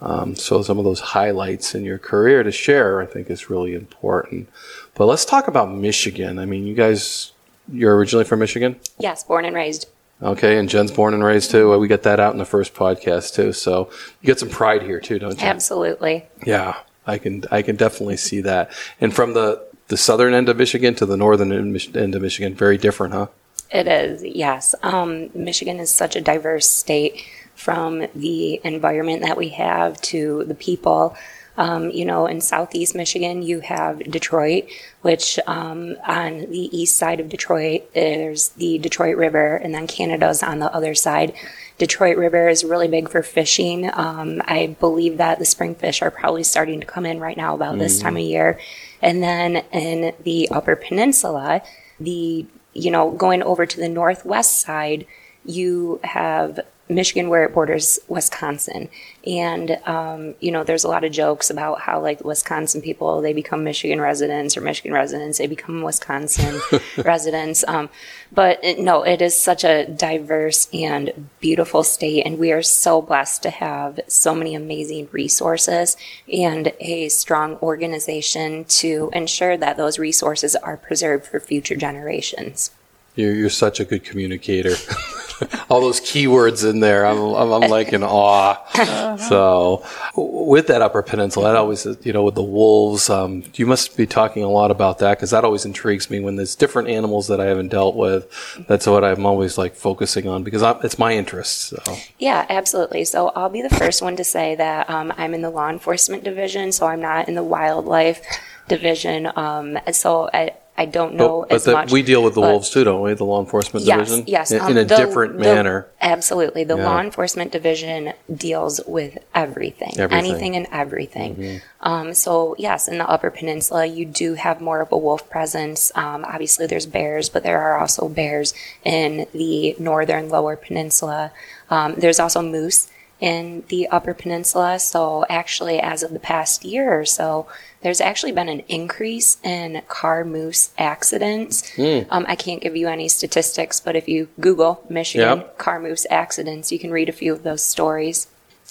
Um, 0.00 0.34
so 0.34 0.62
some 0.62 0.78
of 0.78 0.84
those 0.84 1.00
highlights 1.00 1.74
in 1.74 1.84
your 1.84 1.98
career 1.98 2.42
to 2.42 2.52
share, 2.52 3.00
I 3.00 3.06
think, 3.06 3.30
is 3.30 3.48
really 3.48 3.72
important. 3.72 4.50
But 4.94 5.06
let's 5.06 5.24
talk 5.24 5.48
about 5.48 5.70
Michigan. 5.70 6.38
I 6.38 6.44
mean, 6.44 6.66
you 6.66 6.74
guys, 6.74 7.32
you're 7.72 7.96
originally 7.96 8.26
from 8.26 8.40
Michigan. 8.40 8.78
Yes, 8.98 9.24
born 9.24 9.46
and 9.46 9.54
raised. 9.54 9.86
Okay, 10.22 10.58
and 10.58 10.68
Jen's 10.68 10.90
born 10.90 11.12
and 11.12 11.24
raised 11.24 11.50
too. 11.50 11.76
We 11.78 11.88
got 11.88 12.02
that 12.04 12.20
out 12.20 12.32
in 12.32 12.38
the 12.38 12.44
first 12.44 12.74
podcast 12.74 13.34
too. 13.34 13.52
So 13.52 13.90
you 14.20 14.26
get 14.26 14.38
some 14.38 14.48
pride 14.48 14.82
here 14.82 15.00
too, 15.00 15.18
don't 15.18 15.38
you? 15.38 15.46
Absolutely. 15.46 16.24
Yeah, 16.46 16.76
I 17.06 17.18
can 17.18 17.44
I 17.50 17.62
can 17.62 17.76
definitely 17.76 18.16
see 18.16 18.40
that. 18.42 18.70
And 19.00 19.14
from 19.14 19.34
the 19.34 19.66
the 19.88 19.96
southern 19.96 20.32
end 20.32 20.48
of 20.48 20.56
Michigan 20.56 20.94
to 20.96 21.06
the 21.06 21.16
northern 21.16 21.52
end 21.52 22.14
of 22.14 22.22
Michigan, 22.22 22.54
very 22.54 22.78
different, 22.78 23.12
huh? 23.12 23.26
It 23.70 23.88
is, 23.88 24.22
yes. 24.22 24.74
Um, 24.82 25.30
Michigan 25.34 25.80
is 25.80 25.90
such 25.90 26.16
a 26.16 26.20
diverse 26.20 26.68
state 26.68 27.24
from 27.54 28.06
the 28.14 28.60
environment 28.64 29.22
that 29.22 29.36
we 29.36 29.48
have 29.50 30.00
to 30.02 30.44
the 30.44 30.54
people. 30.54 31.16
Um, 31.56 31.90
you 31.90 32.04
know, 32.04 32.26
in 32.26 32.40
southeast 32.40 32.94
Michigan, 32.94 33.42
you 33.42 33.60
have 33.60 33.98
Detroit, 34.10 34.64
which 35.02 35.38
um, 35.46 35.96
on 36.06 36.50
the 36.50 36.76
east 36.76 36.96
side 36.96 37.20
of 37.20 37.28
Detroit, 37.28 37.92
there's 37.94 38.48
the 38.50 38.78
Detroit 38.78 39.16
River, 39.16 39.56
and 39.56 39.74
then 39.74 39.86
Canada's 39.86 40.42
on 40.42 40.58
the 40.58 40.72
other 40.74 40.94
side. 40.94 41.32
Detroit 41.78 42.16
River 42.16 42.48
is 42.48 42.64
really 42.64 42.88
big 42.88 43.08
for 43.08 43.22
fishing. 43.22 43.90
Um, 43.92 44.42
I 44.46 44.76
believe 44.80 45.18
that 45.18 45.38
the 45.38 45.44
spring 45.44 45.74
fish 45.74 46.02
are 46.02 46.10
probably 46.10 46.44
starting 46.44 46.80
to 46.80 46.86
come 46.86 47.06
in 47.06 47.20
right 47.20 47.36
now 47.36 47.54
about 47.54 47.78
this 47.78 48.00
time 48.00 48.16
of 48.16 48.22
year. 48.22 48.60
And 49.02 49.22
then 49.22 49.56
in 49.72 50.14
the 50.22 50.48
Upper 50.50 50.76
Peninsula, 50.76 51.62
the 51.98 52.46
you 52.74 52.90
know, 52.90 53.12
going 53.12 53.42
over 53.42 53.64
to 53.64 53.76
the 53.76 53.88
northwest 53.88 54.60
side, 54.60 55.06
you 55.44 56.00
have 56.02 56.60
Michigan 56.88 57.28
where 57.28 57.44
it 57.44 57.54
borders 57.54 57.98
Wisconsin. 58.08 58.90
And, 59.26 59.78
um, 59.86 60.34
you 60.40 60.50
know, 60.50 60.64
there's 60.64 60.84
a 60.84 60.88
lot 60.88 61.04
of 61.04 61.12
jokes 61.12 61.48
about 61.48 61.80
how, 61.80 62.00
like, 62.00 62.22
Wisconsin 62.24 62.82
people, 62.82 63.22
they 63.22 63.32
become 63.32 63.64
Michigan 63.64 64.00
residents 64.00 64.56
or 64.56 64.60
Michigan 64.60 64.92
residents, 64.92 65.38
they 65.38 65.46
become 65.46 65.80
Wisconsin 65.82 66.60
residents. 67.04 67.64
Um, 67.66 67.88
but 68.32 68.62
it, 68.62 68.78
no, 68.78 69.02
it 69.02 69.22
is 69.22 69.36
such 69.36 69.64
a 69.64 69.86
diverse 69.86 70.68
and 70.74 71.30
beautiful 71.40 71.84
state. 71.84 72.22
And 72.22 72.38
we 72.38 72.52
are 72.52 72.62
so 72.62 73.00
blessed 73.00 73.42
to 73.44 73.50
have 73.50 74.00
so 74.06 74.34
many 74.34 74.54
amazing 74.54 75.08
resources 75.10 75.96
and 76.30 76.72
a 76.80 77.08
strong 77.08 77.56
organization 77.56 78.64
to 78.64 79.10
ensure 79.14 79.56
that 79.56 79.76
those 79.78 79.98
resources 79.98 80.54
are 80.56 80.76
preserved 80.76 81.26
for 81.26 81.40
future 81.40 81.76
generations. 81.76 82.70
You're, 83.14 83.34
you're 83.34 83.50
such 83.50 83.80
a 83.80 83.84
good 83.84 84.04
communicator. 84.04 84.74
All 85.68 85.80
those 85.80 86.00
keywords 86.00 86.68
in 86.68 86.80
there, 86.80 87.04
I'm, 87.04 87.18
I'm, 87.18 87.52
I'm 87.64 87.70
like 87.70 87.92
in 87.92 88.02
awe. 88.02 89.16
So, 89.16 89.84
with 90.16 90.68
that 90.68 90.80
Upper 90.80 91.02
Peninsula, 91.02 91.48
that 91.48 91.56
always, 91.56 91.86
you 92.02 92.12
know, 92.12 92.22
with 92.22 92.34
the 92.34 92.42
wolves, 92.42 93.10
um, 93.10 93.44
you 93.54 93.66
must 93.66 93.96
be 93.96 94.06
talking 94.06 94.42
a 94.42 94.48
lot 94.48 94.70
about 94.70 94.98
that 94.98 95.18
because 95.18 95.30
that 95.30 95.44
always 95.44 95.64
intrigues 95.64 96.10
me 96.10 96.20
when 96.20 96.36
there's 96.36 96.54
different 96.54 96.88
animals 96.88 97.28
that 97.28 97.40
I 97.40 97.46
haven't 97.46 97.68
dealt 97.68 97.96
with. 97.96 98.28
That's 98.68 98.86
what 98.86 99.04
I'm 99.04 99.26
always 99.26 99.58
like 99.58 99.74
focusing 99.74 100.28
on 100.28 100.42
because 100.44 100.62
I, 100.62 100.78
it's 100.82 100.98
my 100.98 101.12
interest. 101.14 101.68
So. 101.68 101.82
Yeah, 102.18 102.46
absolutely. 102.48 103.04
So 103.04 103.28
I'll 103.30 103.50
be 103.50 103.62
the 103.62 103.70
first 103.70 104.02
one 104.02 104.16
to 104.16 104.24
say 104.24 104.54
that 104.56 104.88
um, 104.90 105.12
I'm 105.16 105.34
in 105.34 105.42
the 105.42 105.50
law 105.50 105.68
enforcement 105.68 106.24
division, 106.24 106.72
so 106.72 106.86
I'm 106.86 107.00
not 107.00 107.28
in 107.28 107.34
the 107.34 107.44
wildlife 107.44 108.20
division. 108.68 109.30
Um, 109.36 109.78
so 109.92 110.30
I, 110.32 110.52
I 110.76 110.86
don't 110.86 111.14
know 111.14 111.42
But, 111.42 111.48
but 111.50 111.54
as 111.54 111.64
the, 111.64 111.72
much. 111.72 111.92
we 111.92 112.02
deal 112.02 112.22
with 112.24 112.34
the 112.34 112.40
but- 112.40 112.50
wolves 112.50 112.68
too, 112.70 112.82
don't 112.82 113.00
we? 113.00 113.14
The 113.14 113.24
law 113.24 113.38
enforcement 113.40 113.86
Yes, 113.86 114.08
division? 114.08 114.24
yes. 114.26 114.50
In, 114.50 114.60
um, 114.60 114.70
in 114.72 114.78
a 114.78 114.84
the- 114.84 114.96
different 114.96 115.34
the- 115.34 115.44
manner. 115.44 115.86
Absolutely. 116.00 116.64
The 116.64 116.76
Yeah. 116.76 116.84
law 116.84 117.00
enforcement 117.00 117.52
division 117.52 118.12
deals 118.34 118.80
with 118.86 119.18
everything, 119.34 119.92
Everything. 119.98 120.08
Mm-hmm. 120.08 120.14
anything 120.14 120.56
and 120.56 120.66
everything. 120.72 121.60
Um, 121.80 122.12
so, 122.12 122.56
yes, 122.58 122.88
in 122.88 122.98
the 122.98 123.08
Upper 123.08 123.30
Peninsula, 123.30 123.86
you 123.86 124.04
do 124.04 124.34
have 124.34 124.60
more 124.60 124.80
of 124.80 124.90
a 124.90 124.98
wolf 124.98 125.30
presence. 125.30 125.92
Um, 125.94 126.24
obviously, 126.24 126.66
there's 126.66 126.86
bears, 126.86 127.28
but 127.28 127.44
there 127.44 127.60
are 127.60 127.78
also 127.78 128.08
bears 128.08 128.52
in 128.84 129.26
the 129.32 129.76
northern 129.78 130.28
Lower 130.28 130.56
Peninsula. 130.56 131.30
Um, 131.70 131.94
there's 131.96 132.18
also 132.18 132.42
moose 132.42 132.88
in 133.24 133.64
the 133.68 133.88
Upper 133.88 134.12
Peninsula. 134.12 134.78
So, 134.78 135.24
actually, 135.30 135.80
as 135.80 136.02
of 136.02 136.12
the 136.12 136.18
past 136.18 136.62
year 136.62 136.92
or 136.92 137.06
so, 137.06 137.46
there's 137.80 138.02
actually 138.02 138.32
been 138.32 138.50
an 138.50 138.60
increase 138.68 139.38
in 139.42 139.80
car 139.88 140.26
moose 140.26 140.74
accidents. 140.76 141.66
Hmm. 141.70 142.00
Um, 142.10 142.26
I 142.28 142.36
can't 142.36 142.60
give 142.60 142.76
you 142.76 142.86
any 142.86 143.08
statistics, 143.08 143.80
but 143.80 143.96
if 143.96 144.08
you 144.08 144.28
Google 144.38 144.84
Michigan 144.90 145.38
Yep. 145.38 145.56
car 145.56 145.80
moose 145.80 146.06
accidents, 146.10 146.70
you 146.70 146.78
can 146.78 146.90
read 146.90 147.08
a 147.08 147.12
few 147.12 147.32
of 147.32 147.44
those 147.44 147.62
stories. 147.62 148.26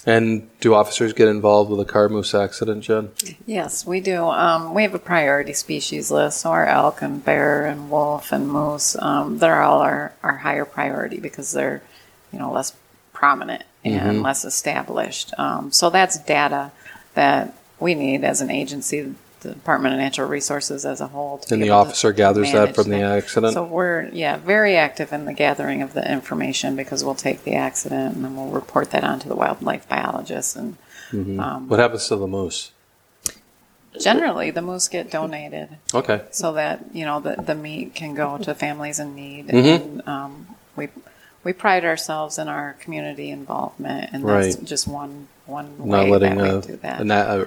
And 0.05 0.48
do 0.60 0.75
officers 0.75 1.13
get 1.13 1.29
involved 1.29 1.72
with 1.72 1.79
a 1.79 1.91
car 1.91 2.07
moose 2.07 2.36
accident, 2.36 2.83
Jen? 2.83 3.10
Yes, 3.48 3.88
we 3.88 4.01
do. 4.01 4.25
Um, 4.25 4.75
we 4.75 4.83
have 4.83 4.93
a 4.93 5.00
priority 5.00 5.53
species 5.53 6.12
list, 6.12 6.41
so 6.41 6.51
our 6.51 6.67
elk 6.67 7.01
and 7.01 7.25
bear 7.25 7.65
and 7.65 7.89
wolf 7.89 8.31
and 8.31 8.48
moose, 8.48 8.95
um, 9.00 9.39
they're 9.39 9.63
all 9.63 9.79
our, 9.79 10.13
our 10.22 10.38
higher 10.38 10.65
priority 10.65 11.19
because 11.19 11.53
they're, 11.53 11.81
you 12.31 12.38
know, 12.38 12.51
less 12.51 12.75
prominent 13.13 13.63
and 13.83 14.21
less 14.21 14.45
established. 14.45 15.33
Um, 15.37 15.71
so 15.71 15.89
that's 15.89 16.17
data 16.19 16.71
that 17.13 17.53
we 17.79 17.95
need 17.95 18.23
as 18.23 18.41
an 18.41 18.49
agency, 18.49 19.13
the 19.41 19.49
Department 19.49 19.93
of 19.93 19.99
Natural 19.99 20.27
Resources 20.27 20.85
as 20.85 21.01
a 21.01 21.07
whole. 21.07 21.39
To 21.39 21.53
And 21.53 21.61
the 21.61 21.69
officer 21.71 22.11
gathers 22.13 22.51
that 22.53 22.75
from 22.75 22.89
the 22.89 23.01
accident? 23.01 23.53
So 23.53 23.63
we're, 23.63 24.09
yeah, 24.13 24.37
very 24.37 24.75
active 24.77 25.11
in 25.11 25.25
the 25.25 25.33
gathering 25.33 25.81
of 25.81 25.93
the 25.93 26.09
information 26.09 26.75
because 26.75 27.03
we'll 27.03 27.15
take 27.15 27.43
the 27.43 27.55
accident 27.55 28.15
and 28.15 28.23
then 28.23 28.35
we'll 28.35 28.51
report 28.51 28.91
that 28.91 29.03
on 29.03 29.19
to 29.19 29.27
the 29.27 29.35
wildlife 29.35 29.87
biologist 29.87 30.55
and 30.55 30.77
um, 31.13 31.67
What 31.67 31.79
happens 31.79 32.07
to 32.07 32.15
the 32.15 32.27
moose? 32.27 32.71
Generally, 33.99 34.51
the 34.51 34.61
moose 34.63 34.87
get 34.87 35.11
donated 35.11 35.69
Okay. 35.93 36.21
so 36.31 36.53
that 36.53 36.83
you 36.93 37.05
know 37.05 37.19
the, 37.19 37.35
the 37.35 37.53
meat 37.53 37.93
can 37.93 38.15
go 38.15 38.39
to 38.39 38.55
families 38.55 38.97
in 38.97 39.13
need. 39.13 39.49
Mm-hmm. 39.49 39.67
And 39.67 40.07
um, 40.07 40.47
we 40.75 40.87
we 41.43 41.53
pride 41.53 41.85
ourselves 41.85 42.38
in 42.38 42.47
our 42.47 42.73
community 42.79 43.29
involvement, 43.29 44.09
and 44.13 44.23
that's 44.27 44.57
Right. 44.57 44.65
just 44.65 44.88
one 44.88 45.27
one 45.45 45.75
Not 45.77 46.05
way 46.05 46.12
letting 46.12 46.38
that 46.38 46.47
a, 46.47 46.51
we 46.51 46.57
uh, 46.57 46.62
do 46.62 46.75
that. 46.77 47.01
a, 47.01 47.03
na- 47.03 47.33
a, 47.33 47.38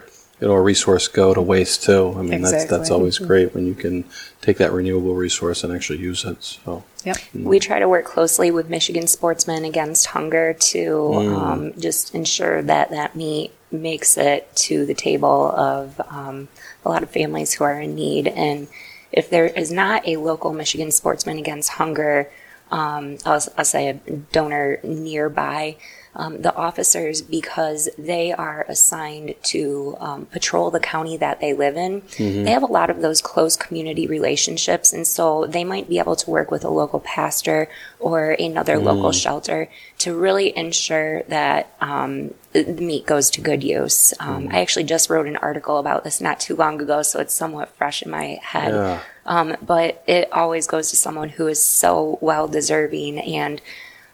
you 0.40 0.48
know, 0.48 0.52
a 0.52 0.60
resource 0.60 1.08
go 1.08 1.32
to 1.32 1.40
waste 1.40 1.84
too. 1.84 2.14
I 2.16 2.20
mean, 2.22 2.42
that's 2.42 2.52
that's 2.52 2.64
Exactly. 2.64 2.94
always 2.94 3.16
mm-hmm. 3.16 3.26
great 3.26 3.54
when 3.54 3.66
you 3.66 3.74
can 3.74 4.04
take 4.42 4.58
that 4.58 4.72
renewable 4.72 5.14
resource 5.14 5.64
and 5.64 5.72
actually 5.72 5.98
use 5.98 6.24
it. 6.26 6.42
So 6.42 6.84
Yep. 7.06 7.16
Mm. 7.34 7.44
We 7.44 7.58
try 7.58 7.78
to 7.78 7.88
work 7.88 8.04
closely 8.04 8.50
with 8.50 8.68
Michigan 8.68 9.06
Sportsmen 9.06 9.64
Against 9.64 10.06
Hunger 10.06 10.52
to 10.52 10.78
mm. 10.78 11.36
um, 11.38 11.72
just 11.78 12.14
ensure 12.14 12.60
that 12.62 12.90
that 12.90 13.14
meat 13.16 13.52
makes 13.70 14.16
it 14.18 14.54
to 14.56 14.84
the 14.84 14.94
table 14.94 15.50
of 15.52 16.00
um, 16.08 16.48
a 16.84 16.88
lot 16.88 17.02
of 17.02 17.10
families 17.10 17.54
who 17.54 17.64
are 17.64 17.80
in 17.80 17.94
need. 17.94 18.28
And 18.28 18.68
if 19.12 19.30
there 19.30 19.46
is 19.46 19.72
not 19.72 20.06
a 20.06 20.16
local 20.16 20.52
Michigan 20.52 20.90
Sportsmen 20.90 21.38
Against 21.38 21.70
Hunger, 21.70 22.28
um, 22.70 23.18
I'll, 23.24 23.42
I'll 23.56 23.64
say 23.64 23.88
a 23.88 23.94
donor 24.32 24.78
nearby, 24.82 25.76
um, 26.16 26.42
the 26.42 26.54
officers, 26.54 27.22
because 27.22 27.88
they 27.96 28.32
are 28.32 28.64
assigned 28.68 29.34
to 29.44 29.96
um, 30.00 30.26
patrol 30.26 30.70
the 30.70 30.80
county 30.80 31.16
that 31.18 31.40
they 31.40 31.52
live 31.52 31.76
in, 31.76 32.02
they 32.44 32.50
have 32.50 32.62
a 32.62 32.66
lot 32.66 32.90
of 32.90 33.02
those 33.02 33.20
close 33.20 33.56
community 33.56 34.06
relationships. 34.06 34.92
And 34.92 35.06
so 35.06 35.46
they 35.46 35.62
might 35.62 35.88
be 35.88 35.98
able 35.98 36.16
to 36.16 36.30
work 36.30 36.50
with 36.50 36.64
a 36.64 36.70
local 36.70 37.00
pastor 37.00 37.68
or 38.00 38.32
another 38.32 38.78
local 38.78 39.12
shelter 39.12 39.68
to 39.98 40.16
really 40.16 40.56
ensure 40.56 41.22
that 41.24 41.74
um, 41.80 42.34
the 42.52 42.64
meat 42.64 43.06
goes 43.06 43.30
to 43.30 43.40
good 43.40 43.62
use. 43.62 44.14
Um, 44.18 44.48
I 44.50 44.60
actually 44.60 44.84
just 44.84 45.10
wrote 45.10 45.26
an 45.26 45.36
article 45.36 45.78
about 45.78 46.04
this 46.04 46.20
not 46.20 46.40
too 46.40 46.56
long 46.56 46.80
ago, 46.80 47.02
so 47.02 47.20
it's 47.20 47.34
somewhat 47.34 47.68
fresh 47.76 48.02
in 48.02 48.10
my 48.10 48.38
head. 48.42 48.72
Yeah. 48.72 49.00
Um, 49.26 49.56
but 49.60 50.02
it 50.06 50.32
always 50.32 50.66
goes 50.66 50.90
to 50.90 50.96
someone 50.96 51.28
who 51.28 51.46
is 51.48 51.60
so 51.60 52.18
well 52.20 52.48
deserving. 52.48 53.18
And 53.18 53.60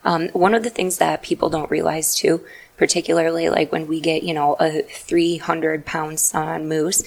um, 0.05 0.29
one 0.31 0.55
of 0.55 0.63
the 0.63 0.71
things 0.71 0.99
that 0.99 1.23
people 1.23 1.49
don't 1.49 1.71
realize 1.71 2.15
too, 2.15 2.45
particularly 2.77 3.49
like 3.49 3.71
when 3.71 3.87
we 3.87 4.01
get, 4.01 4.23
you 4.23 4.35
know, 4.35 4.57
a 4.59 4.83
300 4.83 5.85
pound 5.85 6.19
son 6.19 6.69
moose, 6.69 7.05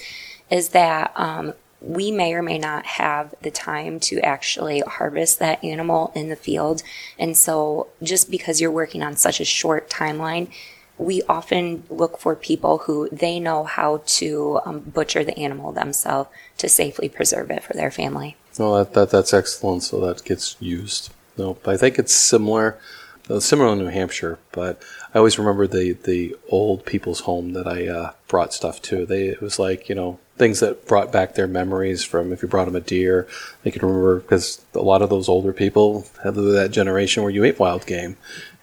is 0.50 0.70
that 0.70 1.12
um, 1.16 1.52
we 1.80 2.10
may 2.10 2.34
or 2.34 2.42
may 2.42 2.58
not 2.58 2.86
have 2.86 3.34
the 3.42 3.50
time 3.50 4.00
to 4.00 4.20
actually 4.20 4.80
harvest 4.80 5.38
that 5.38 5.62
animal 5.62 6.12
in 6.14 6.28
the 6.28 6.36
field. 6.36 6.82
And 7.18 7.36
so 7.36 7.88
just 8.02 8.30
because 8.30 8.60
you're 8.60 8.70
working 8.70 9.02
on 9.02 9.16
such 9.16 9.40
a 9.40 9.44
short 9.44 9.90
timeline, 9.90 10.48
we 10.98 11.22
often 11.28 11.84
look 11.90 12.18
for 12.18 12.34
people 12.34 12.78
who 12.78 13.08
they 13.10 13.38
know 13.38 13.64
how 13.64 14.02
to 14.06 14.60
um, 14.64 14.80
butcher 14.80 15.22
the 15.22 15.38
animal 15.38 15.72
themselves 15.72 16.30
to 16.56 16.68
safely 16.68 17.08
preserve 17.08 17.50
it 17.50 17.62
for 17.62 17.74
their 17.74 17.90
family. 17.90 18.36
Well, 18.58 18.76
that, 18.76 18.94
that 18.94 19.10
that's 19.10 19.34
excellent. 19.34 19.82
So 19.82 20.00
that 20.00 20.24
gets 20.24 20.56
used. 20.58 21.12
No, 21.36 21.58
but 21.62 21.74
I 21.74 21.76
think 21.76 21.98
it's 21.98 22.14
similar, 22.14 22.78
uh, 23.28 23.40
similar 23.40 23.72
in 23.72 23.78
New 23.78 23.86
Hampshire. 23.86 24.38
But 24.52 24.82
I 25.14 25.18
always 25.18 25.38
remember 25.38 25.66
the 25.66 25.92
the 25.92 26.36
old 26.48 26.84
people's 26.84 27.20
home 27.20 27.52
that 27.52 27.66
I 27.66 27.86
uh, 27.86 28.12
brought 28.28 28.54
stuff 28.54 28.80
to. 28.82 29.06
They 29.06 29.28
it 29.28 29.40
was 29.40 29.58
like 29.58 29.88
you 29.88 29.94
know 29.94 30.18
things 30.36 30.60
that 30.60 30.86
brought 30.86 31.12
back 31.12 31.34
their 31.34 31.46
memories 31.46 32.04
from 32.04 32.32
if 32.32 32.42
you 32.42 32.48
brought 32.48 32.66
them 32.66 32.76
a 32.76 32.80
deer, 32.80 33.26
they 33.62 33.70
could 33.70 33.82
remember 33.82 34.20
because 34.20 34.62
a 34.74 34.80
lot 34.80 35.02
of 35.02 35.10
those 35.10 35.28
older 35.28 35.52
people 35.52 36.06
had 36.22 36.34
that 36.34 36.70
generation 36.70 37.22
where 37.22 37.32
you 37.32 37.44
ate 37.44 37.58
wild 37.58 37.86
game. 37.86 38.16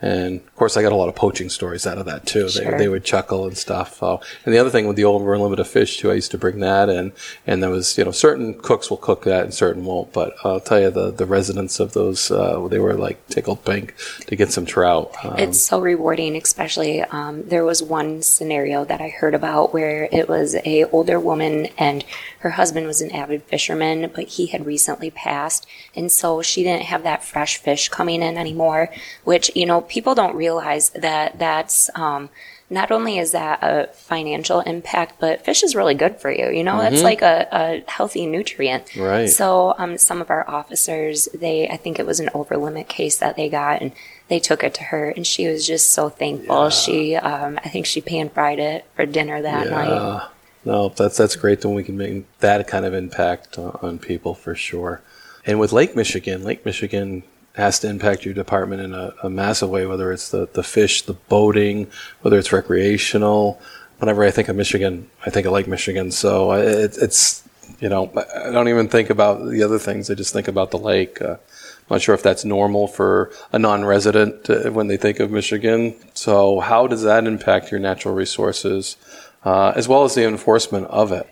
And 0.04 0.42
of 0.42 0.56
course, 0.58 0.76
I 0.76 0.82
got 0.82 0.92
a 0.92 0.98
lot 0.98 1.08
of 1.08 1.16
poaching 1.16 1.48
stories 1.50 1.88
out 1.88 1.98
of 1.98 2.06
that 2.08 2.26
too. 2.26 2.44
They, 2.44 2.64
Sure. 2.64 2.78
they 2.78 2.90
would 2.90 3.06
chuckle 3.06 3.46
and 3.48 3.58
stuff. 3.58 4.00
So, 4.00 4.20
and 4.44 4.54
the 4.54 4.58
other 4.60 4.70
thing 4.70 4.86
with 4.86 4.98
the 4.98 5.06
over 5.06 5.38
limit 5.38 5.60
of 5.60 5.68
fish 5.68 5.98
too, 5.98 6.12
I 6.12 6.16
used 6.16 6.32
to 6.32 6.38
bring 6.38 6.60
that 6.60 6.90
in, 6.90 7.14
and 7.48 7.64
there 7.64 7.70
was 7.70 7.98
you 7.98 8.04
know 8.04 8.12
certain 8.12 8.54
cooks 8.60 8.90
will 8.90 8.98
cook 8.98 9.24
that 9.24 9.46
and 9.46 9.54
certain 9.54 9.86
won't. 9.86 10.12
But 10.12 10.36
I'll 10.44 10.60
tell 10.60 10.82
you 10.82 10.92
the 10.92 11.12
the 11.12 11.26
residents 11.26 11.80
of 11.80 11.94
those 11.94 12.30
uh, 12.32 12.68
they 12.68 12.80
were 12.80 12.96
like 12.96 13.26
tickled 13.28 13.64
pink 13.64 13.96
to 14.28 14.36
get 14.36 14.52
some 14.52 14.66
trout. 14.66 15.14
Um, 15.24 15.36
It's 15.38 15.62
so 15.62 15.80
rewarding, 15.80 16.36
especially 16.36 17.02
um, 17.04 17.44
there 17.48 17.64
was 17.64 17.82
one 17.82 18.22
scenario 18.22 18.84
that 18.84 19.00
I 19.00 19.08
heard 19.08 19.34
about 19.34 19.74
where 19.74 20.10
it 20.12 20.28
was 20.28 20.56
a 20.66 20.84
older 20.92 21.20
woman 21.20 21.68
and 21.78 22.04
her 22.40 22.52
husband 22.52 22.88
was 22.88 23.00
an 23.00 23.10
avid 23.12 23.44
fisherman, 23.44 24.12
but 24.14 24.26
he 24.26 24.48
had 24.48 24.66
recently 24.66 25.10
passed, 25.10 25.66
and 25.96 26.12
so 26.12 26.42
she 26.42 26.62
didn't 26.62 26.84
have 26.84 27.04
that 27.04 27.24
fresh 27.24 27.56
fish 27.58 27.88
coming 27.88 28.22
in 28.22 28.38
anymore. 28.38 28.90
Which 29.24 29.50
you 29.56 29.66
know 29.66 29.80
people 29.94 30.16
don't 30.16 30.36
realize 30.36 30.90
that 30.90 31.40
that's. 31.40 31.90
Um, 31.96 32.30
not 32.70 32.92
only 32.92 33.20
is 33.20 33.34
that 33.34 33.60
a 33.62 33.88
financial 33.94 34.62
impact, 34.62 35.20
but 35.20 35.46
fish 35.46 35.62
is 35.62 35.76
really 35.76 35.94
good 35.94 36.20
for 36.20 36.32
you. 36.32 36.50
You 36.50 36.64
know, 36.64 36.82
it's 36.82 37.04
like 37.04 37.22
a, 37.22 37.48
a 37.52 37.84
healthy 37.88 38.26
nutrient. 38.26 38.96
Right. 38.96 39.30
So 39.30 39.76
um, 39.78 40.00
some 40.00 40.22
of 40.22 40.32
our 40.32 40.50
officers, 40.50 41.30
they, 41.36 41.70
I 41.70 41.78
think 41.78 42.00
it 42.00 42.06
was 42.08 42.20
an 42.20 42.32
over 42.34 42.58
limit 42.58 42.88
case 42.88 43.18
that 43.18 43.36
they 43.36 43.48
got, 43.48 43.82
and 43.82 43.92
they 44.28 44.40
took 44.40 44.64
it 44.64 44.74
to 44.76 44.84
her, 44.86 45.10
and 45.10 45.28
she 45.28 45.48
was 45.48 45.68
just 45.68 45.92
so 45.92 46.10
thankful. 46.10 46.70
She, 46.72 47.16
um, 47.16 47.60
I 47.64 47.70
think 47.70 47.86
she 47.86 48.02
pan 48.02 48.30
fried 48.30 48.58
it 48.58 48.86
for 48.96 49.06
dinner 49.06 49.40
that 49.40 49.70
night. 49.70 49.90
Yeah. 49.90 50.28
No, 50.66 50.90
that's 50.90 51.18
that's 51.18 51.36
great 51.36 51.64
when 51.64 51.76
we 51.76 51.84
can 51.84 51.98
make 51.98 52.26
that 52.40 52.66
kind 52.68 52.86
of 52.86 52.94
impact 52.96 53.60
on, 53.60 53.78
on 53.84 54.00
people 54.00 54.34
for 54.34 54.56
sure. 54.56 55.02
And 55.46 55.60
with 55.60 55.74
Lake 55.74 55.96
Michigan, 55.96 56.44
Lake 56.44 56.66
Michigan 56.66 57.24
has 57.54 57.80
to 57.80 57.88
impact 57.88 58.26
your 58.26 58.34
department 58.34 58.82
in 58.82 58.94
a, 58.94 59.14
a 59.24 59.30
massive 59.30 59.70
way, 59.70 59.86
whether 59.86 60.12
it's 60.12 60.30
the, 60.30 60.48
the 60.54 60.64
fish, 60.64 61.04
the 61.04 61.14
boating, 61.14 61.88
whether 62.22 62.38
it's 62.38 62.52
recreational. 62.52 63.62
Whenever 64.00 64.24
I 64.24 64.32
think 64.32 64.50
of 64.50 64.56
Michigan, 64.56 65.10
I 65.26 65.30
think 65.30 65.46
of 65.46 65.54
Lake 65.54 65.68
Michigan. 65.68 66.12
So 66.12 66.54
it, 66.54 66.98
it's, 67.00 67.48
you 67.80 67.90
know, 67.90 68.12
I 68.36 68.52
don't 68.52 68.68
even 68.68 68.90
think 68.90 69.10
about 69.10 69.46
the 69.50 69.64
other 69.64 69.80
things. 69.80 70.10
I 70.10 70.16
just 70.16 70.34
think 70.34 70.48
about 70.48 70.72
the 70.72 70.80
lake. 70.80 71.22
Uh, 71.22 71.34
I'm 71.36 71.98
not 71.98 72.02
sure 72.02 72.16
if 72.16 72.24
that's 72.24 72.44
normal 72.44 72.88
for 72.88 73.32
a 73.52 73.60
non-resident 73.60 74.50
uh, 74.50 74.72
when 74.72 74.88
they 74.88 74.98
think 74.98 75.20
of 75.20 75.32
Michigan. 75.32 75.96
So 76.14 76.60
how 76.60 76.88
does 76.88 77.04
that 77.04 77.26
impact 77.28 77.72
your 77.72 77.80
natural 77.80 78.16
resources, 78.16 78.98
uh, 79.46 79.74
as 79.76 79.88
well 79.88 80.04
as 80.04 80.16
the 80.16 80.26
enforcement 80.28 80.88
of 80.88 81.12
it? 81.12 81.28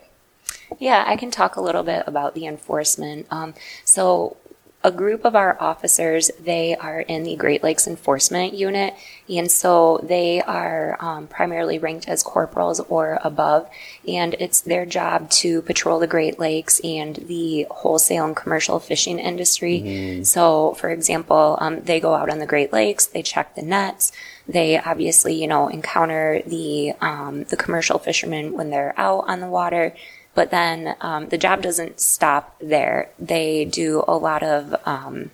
Yeah, 0.78 1.04
I 1.06 1.16
can 1.16 1.30
talk 1.30 1.56
a 1.56 1.60
little 1.60 1.82
bit 1.82 2.04
about 2.06 2.34
the 2.34 2.46
enforcement. 2.46 3.26
Um, 3.30 3.54
so, 3.84 4.36
a 4.84 4.90
group 4.90 5.24
of 5.24 5.36
our 5.36 5.56
officers, 5.60 6.30
they 6.40 6.74
are 6.74 7.00
in 7.00 7.22
the 7.22 7.36
Great 7.36 7.62
Lakes 7.62 7.86
Enforcement 7.86 8.52
Unit, 8.54 8.94
and 9.28 9.50
so 9.50 10.00
they 10.02 10.42
are 10.42 10.96
um, 10.98 11.28
primarily 11.28 11.78
ranked 11.78 12.08
as 12.08 12.22
corporals 12.22 12.80
or 12.80 13.18
above, 13.22 13.68
and 14.08 14.34
it's 14.40 14.60
their 14.60 14.84
job 14.84 15.30
to 15.30 15.62
patrol 15.62 16.00
the 16.00 16.06
Great 16.06 16.38
Lakes 16.38 16.80
and 16.80 17.16
the 17.16 17.66
wholesale 17.70 18.24
and 18.24 18.36
commercial 18.36 18.80
fishing 18.80 19.18
industry. 19.20 19.78
So, 20.24 20.74
for 20.74 20.90
example, 20.90 21.56
um, 21.60 21.80
they 21.82 22.00
go 22.00 22.14
out 22.14 22.28
on 22.28 22.38
the 22.38 22.46
Great 22.46 22.72
Lakes, 22.72 23.06
they 23.06 23.22
check 23.22 23.54
the 23.54 23.62
nets, 23.62 24.12
they 24.48 24.78
obviously, 24.78 25.40
you 25.40 25.46
know, 25.46 25.68
encounter 25.68 26.42
the 26.46 26.92
um, 27.00 27.44
the 27.44 27.56
commercial 27.56 27.98
fishermen 27.98 28.52
when 28.52 28.70
they're 28.70 28.94
out 28.96 29.24
on 29.28 29.40
the 29.40 29.48
water. 29.48 29.94
But 30.34 30.50
then 30.50 30.96
um, 31.00 31.28
the 31.28 31.38
job 31.38 31.62
doesn't 31.62 32.00
stop 32.00 32.56
there. 32.60 33.10
They 33.18 33.64
do 33.64 34.02
a 34.08 34.16
lot 34.16 34.42
of 34.42 34.74
um, 34.86 35.30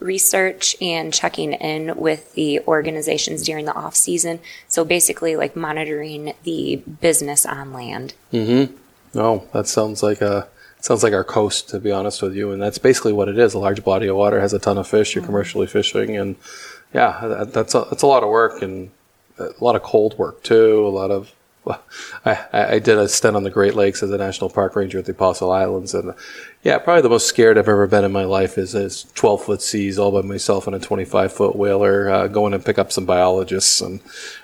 research 0.00 0.76
and 0.80 1.12
checking 1.12 1.52
in 1.52 1.96
with 1.96 2.32
the 2.34 2.60
organizations 2.60 3.42
during 3.44 3.66
the 3.66 3.74
off 3.74 3.94
season. 3.94 4.40
So 4.66 4.84
basically, 4.84 5.36
like 5.36 5.54
monitoring 5.54 6.34
the 6.44 6.76
business 6.76 7.44
on 7.44 7.72
land. 7.72 8.14
Mm 8.32 8.68
hmm. 8.68 8.76
No, 9.14 9.48
that 9.52 9.66
sounds 9.66 10.02
like 10.02 10.20
a 10.20 10.48
sounds 10.80 11.02
like 11.02 11.12
our 11.12 11.24
coast, 11.24 11.68
to 11.70 11.80
be 11.80 11.90
honest 11.90 12.22
with 12.22 12.36
you, 12.36 12.52
and 12.52 12.62
that's 12.62 12.78
basically 12.78 13.12
what 13.12 13.28
it 13.28 13.38
is. 13.38 13.54
A 13.54 13.58
large 13.58 13.82
body 13.82 14.06
of 14.06 14.16
water 14.16 14.40
has 14.40 14.52
a 14.52 14.58
ton 14.58 14.78
of 14.78 14.86
fish. 14.86 15.14
You're 15.14 15.24
commercially 15.24 15.66
fishing, 15.66 16.16
and 16.16 16.36
yeah, 16.94 17.18
that, 17.22 17.52
that's 17.52 17.74
a, 17.74 17.86
that's 17.90 18.02
a 18.02 18.06
lot 18.06 18.22
of 18.22 18.28
work. 18.28 18.62
And 18.62 18.90
a 19.38 19.52
lot 19.60 19.76
of 19.76 19.82
cold 19.82 20.16
work 20.18 20.42
too. 20.42 20.86
A 20.86 20.90
lot 20.90 21.10
of 21.10 21.32
I, 22.24 22.46
I 22.52 22.78
did 22.78 22.98
a 22.98 23.08
stint 23.08 23.36
on 23.36 23.42
the 23.42 23.50
Great 23.50 23.74
Lakes 23.74 24.02
as 24.02 24.10
a 24.10 24.18
national 24.18 24.50
park 24.50 24.76
ranger 24.76 24.98
at 24.98 25.04
the 25.04 25.12
Apostle 25.12 25.50
Islands, 25.50 25.94
and 25.94 26.14
yeah, 26.62 26.78
probably 26.78 27.02
the 27.02 27.08
most 27.08 27.26
scared 27.26 27.56
I've 27.56 27.68
ever 27.68 27.86
been 27.86 28.04
in 28.04 28.12
my 28.12 28.24
life 28.24 28.58
is 28.58 29.06
twelve 29.14 29.44
foot 29.44 29.62
seas 29.62 29.98
all 29.98 30.10
by 30.10 30.22
myself 30.22 30.66
on 30.66 30.74
a 30.74 30.78
twenty 30.78 31.04
five 31.04 31.32
foot 31.32 31.54
whaler, 31.54 32.10
uh, 32.10 32.26
going 32.28 32.54
and 32.54 32.64
pick 32.64 32.78
up 32.78 32.90
some 32.90 33.06
biologists. 33.06 33.80
And 33.80 34.00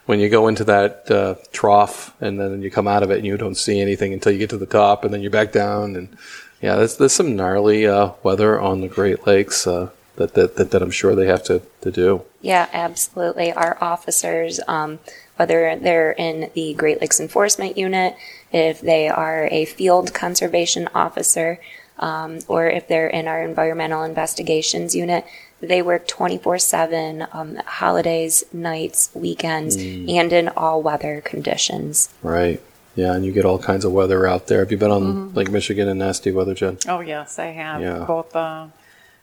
when 0.07 0.21
you 0.21 0.29
go 0.29 0.49
into 0.49 0.65
that 0.65 1.11
uh, 1.11 1.35
trough 1.53 2.15
and 2.21 2.39
then 2.39 2.63
you 2.63 2.71
come 2.71 2.89
out 2.89 3.03
of 3.03 3.11
it 3.11 3.19
and 3.19 3.27
you 3.27 3.37
don't 3.37 3.57
see 3.57 3.81
anything 3.81 4.13
until 4.13 4.33
you 4.33 4.39
get 4.39 4.51
to 4.51 4.59
the 4.59 4.67
top, 4.67 5.05
and 5.05 5.13
then 5.13 5.23
you're 5.23 5.31
back 5.31 5.53
down. 5.53 5.97
And 5.97 6.17
yeah, 6.61 6.77
there's 6.77 6.97
there's 6.97 7.13
some 7.13 7.37
gnarly 7.37 7.87
uh, 7.87 8.13
weather 8.23 8.61
on 8.61 8.81
the 8.81 8.89
Great 8.89 9.27
Lakes. 9.27 9.67
Uh, 9.67 9.91
that, 10.17 10.35
that, 10.35 10.55
that, 10.55 10.71
that 10.71 10.81
I'm 10.81 10.93
sure 10.93 11.17
they 11.17 11.27
have 11.27 11.43
to, 11.45 11.61
to 11.81 11.91
do. 11.91 12.23
Yeah, 12.41 12.69
absolutely. 12.73 13.53
Our 13.53 13.77
officers, 13.81 14.61
um, 14.69 15.01
whether 15.37 15.77
they're 15.77 16.13
in 16.13 16.51
the 16.55 16.75
Great 16.75 17.01
Lakes 17.01 17.21
Enforcement 17.21 17.77
Unit, 17.77 18.17
if 18.53 18.81
they 18.81 19.09
are 19.09 19.49
a 19.51 19.65
field 19.65 20.15
conservation 20.15 20.89
officer, 20.95 21.61
um, 21.99 22.41
or 22.49 22.67
if 22.69 22.89
they're 22.89 23.09
in 23.09 23.29
our 23.29 23.43
environmental 23.43 24.03
investigations 24.03 24.95
unit, 24.95 25.25
they 25.61 25.83
work 25.83 26.07
24 26.07 26.55
um, 26.55 26.59
7, 26.59 27.21
holidays, 27.67 28.45
nights, 28.53 29.11
weekends, 29.15 29.77
mm. 29.77 30.11
and 30.11 30.33
in 30.33 30.49
all 30.49 30.83
weather 30.83 31.21
conditions. 31.21 32.13
Right. 32.23 32.61
Yeah, 32.97 33.15
and 33.15 33.25
you 33.25 33.33
get 33.33 33.45
all 33.45 33.59
kinds 33.59 33.85
of 33.85 33.93
weather 33.93 34.27
out 34.27 34.47
there. 34.47 34.61
Have 34.61 34.71
you 34.71 34.79
been 34.79 34.91
on 34.91 35.03
mm-hmm. 35.03 35.37
Lake 35.37 35.51
Michigan 35.51 35.89
in 35.89 35.99
nasty 35.99 36.31
weather, 36.31 36.55
Jen? 36.55 36.79
Oh, 36.89 37.01
yes, 37.01 37.39
I 37.39 37.47
have. 37.47 37.81
Yeah. 37.81 38.05
Both 38.05 38.37
uh, 38.37 38.69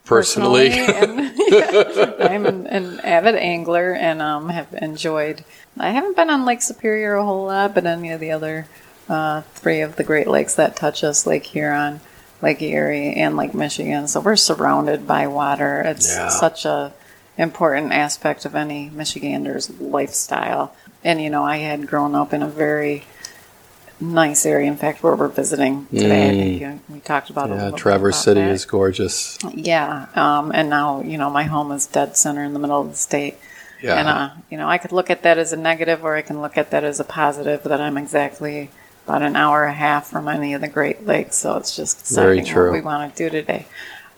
personally. 0.05 0.69
personally 0.69 1.19
and, 1.19 1.33
yeah, 1.47 2.13
I'm 2.19 2.45
an, 2.45 2.67
an, 2.67 2.99
avid 3.01 3.35
angler 3.35 3.93
and 3.93 4.21
um, 4.21 4.49
have 4.49 4.73
enjoyed. 4.73 5.43
I 5.77 5.91
haven't 5.91 6.15
been 6.15 6.29
on 6.29 6.45
Lake 6.45 6.61
Superior 6.61 7.15
a 7.15 7.25
whole 7.25 7.45
lot, 7.45 7.73
but 7.73 7.85
any 7.85 8.11
of 8.11 8.19
the 8.19 8.31
other 8.31 8.67
uh, 9.09 9.41
three 9.53 9.81
of 9.81 9.95
the 9.95 10.03
Great 10.03 10.27
Lakes 10.27 10.55
that 10.55 10.75
touch 10.75 11.03
us, 11.03 11.25
Lake 11.25 11.45
Huron, 11.45 12.01
Lake 12.41 12.61
Erie, 12.61 13.13
and 13.13 13.35
Lake 13.37 13.53
Michigan. 13.53 14.07
So 14.07 14.19
we're 14.19 14.35
surrounded 14.35 15.07
by 15.07 15.27
water. 15.27 15.81
It's 15.81 16.15
yeah. 16.15 16.29
such 16.29 16.65
a 16.65 16.93
important 17.37 17.91
aspect 17.91 18.45
of 18.45 18.55
any 18.55 18.89
Michigander's 18.89 19.69
lifestyle. 19.79 20.75
And 21.03 21.21
you 21.21 21.29
know, 21.29 21.43
I 21.43 21.57
had 21.57 21.87
grown 21.87 22.15
up 22.15 22.33
in 22.33 22.41
a 22.41 22.47
very 22.47 23.05
nice 24.01 24.45
area. 24.45 24.67
In 24.67 24.77
fact, 24.77 25.03
where 25.03 25.15
we're 25.15 25.27
visiting 25.27 25.85
today, 25.87 26.09
mm. 26.09 26.55
I 26.55 26.69
think 26.71 26.89
we 26.89 26.99
talked 26.99 27.29
about 27.29 27.49
it. 27.49 27.55
yeah, 27.55 27.71
Traverse 27.71 28.23
City 28.23 28.41
that. 28.41 28.51
is 28.51 28.65
gorgeous. 28.65 29.37
Yeah, 29.53 30.07
um, 30.15 30.51
and 30.53 30.69
now 30.69 31.01
you 31.01 31.17
know 31.17 31.29
my 31.29 31.43
home 31.43 31.71
is 31.71 31.85
dead 31.85 32.17
center 32.17 32.43
in 32.43 32.53
the 32.53 32.59
middle 32.59 32.81
of 32.81 32.89
the 32.89 32.97
state. 32.97 33.37
Yeah. 33.81 33.99
And 33.99 34.07
uh, 34.07 34.29
you 34.49 34.57
know, 34.57 34.67
I 34.67 34.77
could 34.77 34.91
look 34.91 35.09
at 35.09 35.23
that 35.23 35.37
as 35.37 35.53
a 35.53 35.57
negative, 35.57 36.03
or 36.03 36.15
I 36.15 36.21
can 36.21 36.41
look 36.41 36.57
at 36.57 36.71
that 36.71 36.83
as 36.83 36.99
a 36.99 37.03
positive. 37.03 37.63
That 37.63 37.81
I'm 37.81 37.97
exactly 37.97 38.69
about 39.07 39.21
an 39.21 39.35
hour 39.35 39.63
and 39.63 39.71
a 39.71 39.77
half 39.77 40.07
from 40.07 40.27
any 40.27 40.53
of 40.53 40.61
the 40.61 40.67
Great 40.67 41.05
Lakes, 41.05 41.37
so 41.37 41.57
it's 41.57 41.75
just 41.75 42.07
very 42.13 42.43
true. 42.43 42.65
what 42.65 42.73
we 42.73 42.81
want 42.81 43.15
to 43.15 43.23
do 43.23 43.29
today. 43.29 43.65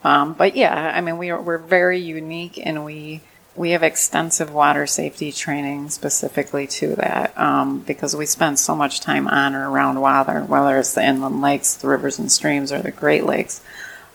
Um, 0.03 0.33
but 0.33 0.55
yeah, 0.55 0.91
I 0.93 0.99
mean, 0.99 1.17
we 1.17 1.29
are, 1.29 1.41
we're 1.41 1.57
very 1.57 1.99
unique, 1.99 2.59
and 2.61 2.83
we 2.83 3.21
we 3.55 3.71
have 3.71 3.83
extensive 3.83 4.51
water 4.51 4.87
safety 4.87 5.31
training 5.31 5.89
specifically 5.89 6.65
to 6.65 6.95
that 6.95 7.37
um, 7.37 7.79
because 7.81 8.15
we 8.15 8.25
spend 8.25 8.57
so 8.57 8.75
much 8.75 8.99
time 8.99 9.27
on 9.27 9.53
or 9.53 9.69
around 9.69 10.01
water, 10.01 10.41
whether 10.41 10.77
it's 10.79 10.95
the 10.95 11.05
inland 11.05 11.41
lakes, 11.41 11.75
the 11.75 11.87
rivers 11.87 12.17
and 12.17 12.31
streams, 12.31 12.71
or 12.71 12.81
the 12.81 12.91
Great 12.91 13.25
Lakes. 13.25 13.61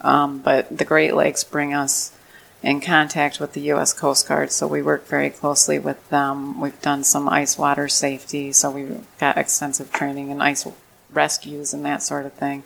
Um, 0.00 0.38
but 0.38 0.76
the 0.76 0.84
Great 0.84 1.14
Lakes 1.14 1.44
bring 1.44 1.72
us 1.72 2.12
in 2.62 2.80
contact 2.80 3.38
with 3.38 3.52
the 3.52 3.60
U.S. 3.62 3.92
Coast 3.92 4.26
Guard, 4.26 4.50
so 4.50 4.66
we 4.66 4.82
work 4.82 5.06
very 5.06 5.30
closely 5.30 5.78
with 5.78 6.08
them. 6.10 6.60
We've 6.60 6.80
done 6.82 7.04
some 7.04 7.28
ice 7.28 7.56
water 7.56 7.86
safety, 7.86 8.52
so 8.52 8.70
we've 8.70 9.06
got 9.20 9.38
extensive 9.38 9.92
training 9.92 10.30
in 10.30 10.42
ice 10.42 10.66
rescues 11.12 11.72
and 11.72 11.84
that 11.84 12.02
sort 12.02 12.26
of 12.26 12.32
thing. 12.32 12.64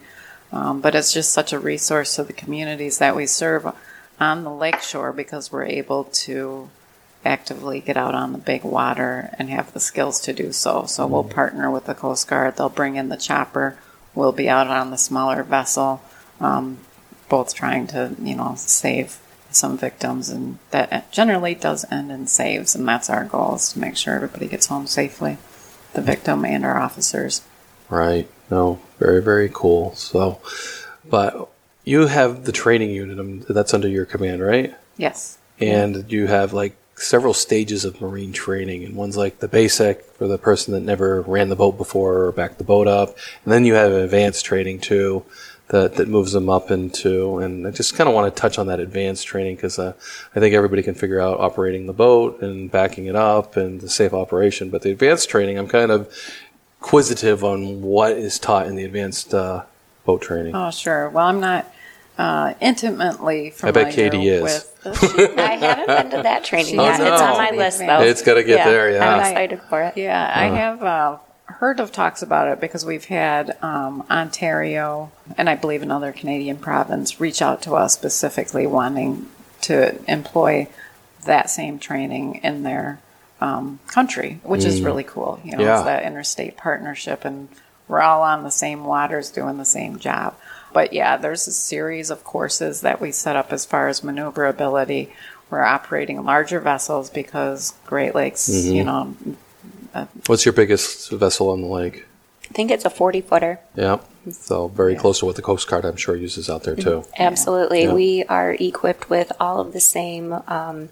Um, 0.51 0.81
but 0.81 0.95
it's 0.95 1.13
just 1.13 1.33
such 1.33 1.53
a 1.53 1.59
resource 1.59 2.17
to 2.17 2.25
the 2.25 2.33
communities 2.33 2.99
that 2.99 3.17
we 3.17 3.27
serve 3.27 3.67
on 4.23 4.45
the 4.45 4.51
lakeshore 4.51 5.13
because 5.13 5.51
we're 5.51 5.65
able 5.65 6.05
to 6.05 6.71
actively 7.25 7.81
get 7.81 7.97
out 7.97 8.15
on 8.15 8.33
the 8.33 8.39
big 8.39 8.65
water 8.65 9.31
and 9.39 9.49
have 9.51 9.73
the 9.73 9.81
skills 9.81 10.21
to 10.21 10.33
do 10.33 10.53
so. 10.53 10.87
So 10.87 11.07
we'll 11.07 11.25
mm-hmm. 11.25 11.33
partner 11.33 11.71
with 11.71 11.87
the 11.87 11.95
Coast 11.95 12.29
Guard. 12.29 12.57
They'll 12.57 12.69
bring 12.69 12.97
in 12.97 13.09
the 13.09 13.17
chopper. 13.17 13.77
We'll 14.15 14.33
be 14.33 14.49
out 14.49 14.69
on 14.69 14.91
the 14.91 14.99
smaller 14.99 15.43
vessel, 15.43 16.03
um, 16.41 16.79
both 17.29 17.55
trying 17.55 17.87
to, 17.89 18.15
you 18.21 18.35
know, 18.35 18.55
save 18.57 19.19
some 19.51 19.77
victims. 19.79 20.29
And 20.29 20.59
that 20.71 21.11
generally 21.13 21.55
does 21.55 21.85
end 21.91 22.11
in 22.11 22.27
saves. 22.27 22.75
And 22.75 22.87
that's 22.87 23.11
our 23.11 23.25
goal 23.25 23.57
is 23.57 23.73
to 23.73 23.79
make 23.79 23.97
sure 23.97 24.15
everybody 24.15 24.49
gets 24.49 24.67
home 24.67 24.87
safely, 24.87 25.39
the 25.95 26.03
victim 26.03 26.45
and 26.45 26.65
our 26.65 26.79
officers. 26.79 27.43
Right. 27.89 28.29
No, 28.51 28.81
very, 28.99 29.23
very 29.23 29.51
cool. 29.53 29.95
So, 29.95 30.41
but 31.09 31.52
you 31.85 32.07
have 32.07 32.45
the 32.45 32.53
training 32.53 32.91
unit 32.91 33.19
um, 33.19 33.45
that's 33.49 33.75
under 33.75 33.89
your 33.89 34.07
command, 34.07 34.43
right? 34.43 34.75
Yes. 34.97 35.39
And 35.59 35.97
yeah. 35.97 36.03
you 36.09 36.27
have 36.27 36.53
like 36.53 36.77
several 36.95 37.35
stages 37.35 37.85
of 37.85 38.01
marine 38.01 38.33
training, 38.33 38.85
and 38.85 38.95
one's 38.95 39.17
like 39.17 39.41
the 39.41 39.49
basic 39.49 40.05
for 40.05 40.27
the 40.27 40.39
person 40.39 40.75
that 40.75 40.81
never 40.81 41.23
ran 41.23 41.49
the 41.49 41.57
boat 41.57 41.77
before 41.77 42.25
or 42.25 42.33
backed 42.33 42.59
the 42.59 42.65
boat 42.65 42.87
up, 42.87 43.17
and 43.45 43.53
then 43.53 43.65
you 43.65 43.75
have 43.75 43.93
advanced 43.93 44.45
training 44.45 44.81
too. 44.81 45.25
That, 45.69 45.95
that 45.95 46.09
moves 46.09 46.33
them 46.33 46.51
up 46.51 46.71
into, 46.71 47.39
and 47.39 47.67
I 47.67 47.71
just 47.71 47.95
kind 47.95 48.07
of 48.07 48.15
want 48.15 48.35
to 48.35 48.39
touch 48.39 48.59
on 48.59 48.67
that 48.67 48.79
advanced 48.79 49.27
training 49.27 49.57
because 49.57 49.79
uh, 49.79 49.95
I 50.37 50.41
think 50.41 50.55
everybody 50.55 50.83
can 50.83 50.95
figure 50.95 51.19
out 51.19 51.41
operating 51.41 51.87
the 51.87 51.95
boat 51.95 52.43
and 52.43 52.71
backing 52.71 53.07
it 53.07 53.17
up 53.17 53.57
and 53.57 53.81
the 53.81 53.89
safe 53.89 54.13
operation. 54.13 54.69
But 54.69 54.83
the 54.83 54.91
advanced 54.91 55.31
training, 55.31 55.59
I'm 55.59 55.69
kind 55.69 55.91
of 55.91 56.13
inquisitive 56.79 57.43
on 57.43 57.81
what 57.81 58.13
is 58.13 58.39
taught 58.39 58.67
in 58.67 58.77
the 58.77 58.85
advanced 58.85 59.33
uh, 59.33 59.63
boat 60.05 60.21
training. 60.21 60.55
Oh, 60.55 60.71
sure. 60.71 61.09
Well, 61.09 61.27
I'm 61.27 61.41
not 61.41 61.72
uh, 62.19 62.55
intimately 62.61 63.51
familiar 63.51 63.81
I 63.81 63.85
bet 63.85 63.95
Katie 63.95 64.29
is. 64.29 64.43
with. 64.43 64.69
I 65.39 65.53
haven't 65.53 65.87
been 65.87 66.11
to 66.19 66.23
that 66.23 66.45
training 66.45 66.77
yet. 66.77 67.01
Oh, 67.01 67.05
no. 67.05 67.13
It's 67.13 67.23
on 67.23 67.37
my 67.37 67.51
list, 67.51 67.79
though. 67.79 68.03
It's 68.03 68.23
got 68.23 68.35
to 68.35 68.45
get 68.45 68.59
yeah, 68.59 68.69
there. 68.69 68.93
Yeah, 68.93 69.15
I'm 69.15 69.21
excited 69.21 69.61
for 69.69 69.83
it. 69.83 69.97
Yeah, 69.97 70.23
uh-huh. 70.23 70.41
I 70.41 70.45
have 70.47 70.83
uh, 70.83 71.19
heard 71.47 71.81
of 71.81 71.93
talks 71.93 72.23
about 72.23 72.49
it 72.49 72.61
because 72.61 72.85
we've 72.85 73.05
had 73.05 73.57
um, 73.63 74.05
Ontario 74.11 75.13
and 75.37 75.49
I 75.49 75.55
believe 75.55 75.83
another 75.83 76.13
Canadian 76.13 76.57
province 76.57 77.21
reach 77.21 77.41
out 77.41 77.63
to 77.63 77.75
us 77.75 77.95
specifically 77.95 78.67
wanting 78.67 79.29
to 79.63 79.99
employ 80.11 80.69
that 81.25 81.51
same 81.51 81.79
training 81.79 82.41
in 82.43 82.63
their 82.63 83.01
um, 83.41 83.81
country, 83.87 84.41
which 84.43 84.63
mm. 84.63 84.67
is 84.67 84.83
really 84.83 85.05
cool. 85.05 85.41
You 85.45 85.57
know, 85.57 85.65
yeah. 85.65 85.77
it's 85.77 85.85
that 85.85 86.03
interstate 86.05 86.57
partnership, 86.57 87.25
and 87.25 87.49
we're 87.89 88.01
all 88.01 88.23
on 88.23 88.45
the 88.45 88.51
same 88.51 88.85
waters 88.85 89.31
doing 89.31 89.59
the 89.59 89.65
same 89.65 89.99
job. 89.99 90.37
But 90.73 90.93
yeah, 90.93 91.17
there's 91.17 91.47
a 91.47 91.53
series 91.53 92.11
of 92.11 92.25
courses 92.25 92.81
that 92.83 93.01
we 93.01 93.13
set 93.13 93.37
up 93.37 93.53
as 93.53 93.65
far 93.65 93.89
as 93.89 94.03
maneuverability. 94.03 95.13
We're 95.51 95.63
operating 95.63 96.25
larger 96.25 96.61
vessels 96.61 97.11
because 97.11 97.75
Great 97.87 98.15
Lakes, 98.15 98.49
mm-hmm. 98.49 98.75
you 98.75 98.85
know. 98.85 99.17
Uh, 99.95 100.07
What's 100.27 100.47
your 100.47 100.55
biggest 100.55 101.11
vessel 101.11 101.51
on 101.51 101.61
the 101.61 101.69
lake? 101.69 102.07
I 102.49 102.55
think 102.55 102.71
it's 102.71 102.85
a 102.85 102.91
40 102.91 103.21
footer. 103.23 103.61
Yeah. 103.75 103.99
So 104.31 104.69
very 104.69 104.95
yeah. 104.95 105.01
close 105.01 105.19
to 105.19 105.27
what 105.27 105.37
the 105.37 105.43
Coast 105.43 105.69
Guard, 105.69 105.85
I'm 105.85 105.97
sure, 105.97 106.15
uses 106.15 106.49
out 106.49 106.63
there 106.65 106.77
too. 106.77 107.05
Absolutely. 107.19 107.85
Yeah. 107.85 107.95
We 107.95 108.25
are 108.25 108.53
equipped 108.53 109.11
with 109.11 109.33
all 109.41 109.61
of 109.61 109.73
the 109.73 109.81
same 109.81 110.33
um, 110.47 110.91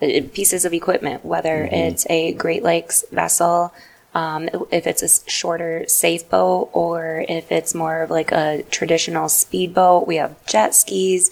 pieces 0.00 0.64
of 0.64 0.72
equipment, 0.72 1.24
whether 1.24 1.64
mm-hmm. 1.64 1.74
it's 1.74 2.06
a 2.08 2.32
Great 2.34 2.62
Lakes 2.62 3.04
vessel, 3.10 3.72
um, 4.14 4.48
if 4.70 4.86
it's 4.86 5.02
a 5.02 5.30
shorter 5.30 5.84
safe 5.88 6.28
boat 6.28 6.70
or 6.72 7.24
if 7.28 7.50
it's 7.50 7.74
more 7.74 8.02
of 8.02 8.10
like 8.10 8.32
a 8.32 8.62
traditional 8.70 9.28
speedboat, 9.28 10.06
we 10.06 10.16
have 10.16 10.44
jet 10.46 10.74
skis, 10.74 11.30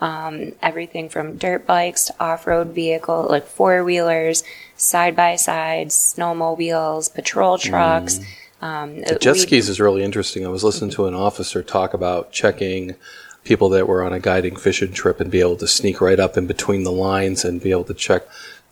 um, 0.00 0.52
everything 0.62 1.08
from 1.08 1.36
dirt 1.36 1.66
bikes 1.66 2.06
to 2.06 2.14
off-road 2.18 2.68
vehicle, 2.68 3.26
like 3.28 3.46
four 3.46 3.84
wheelers, 3.84 4.42
side 4.76 5.14
by 5.14 5.36
sides, 5.36 5.94
snowmobiles, 5.94 7.12
patrol 7.14 7.58
trucks. 7.58 8.18
Mm. 8.18 8.66
Um, 8.66 9.00
the 9.02 9.18
jet 9.20 9.36
skis 9.36 9.68
is 9.68 9.80
really 9.80 10.02
interesting. 10.02 10.46
I 10.46 10.48
was 10.48 10.64
listening 10.64 10.90
to 10.92 11.06
an 11.06 11.14
officer 11.14 11.62
talk 11.62 11.94
about 11.94 12.32
checking 12.32 12.94
people 13.44 13.68
that 13.70 13.88
were 13.88 14.04
on 14.04 14.12
a 14.12 14.20
guiding 14.20 14.56
fishing 14.56 14.92
trip 14.92 15.20
and 15.20 15.30
be 15.30 15.40
able 15.40 15.56
to 15.56 15.66
sneak 15.66 16.00
right 16.00 16.20
up 16.20 16.36
in 16.36 16.46
between 16.46 16.84
the 16.84 16.92
lines 16.92 17.44
and 17.44 17.60
be 17.60 17.72
able 17.72 17.84
to 17.84 17.94
check 17.94 18.22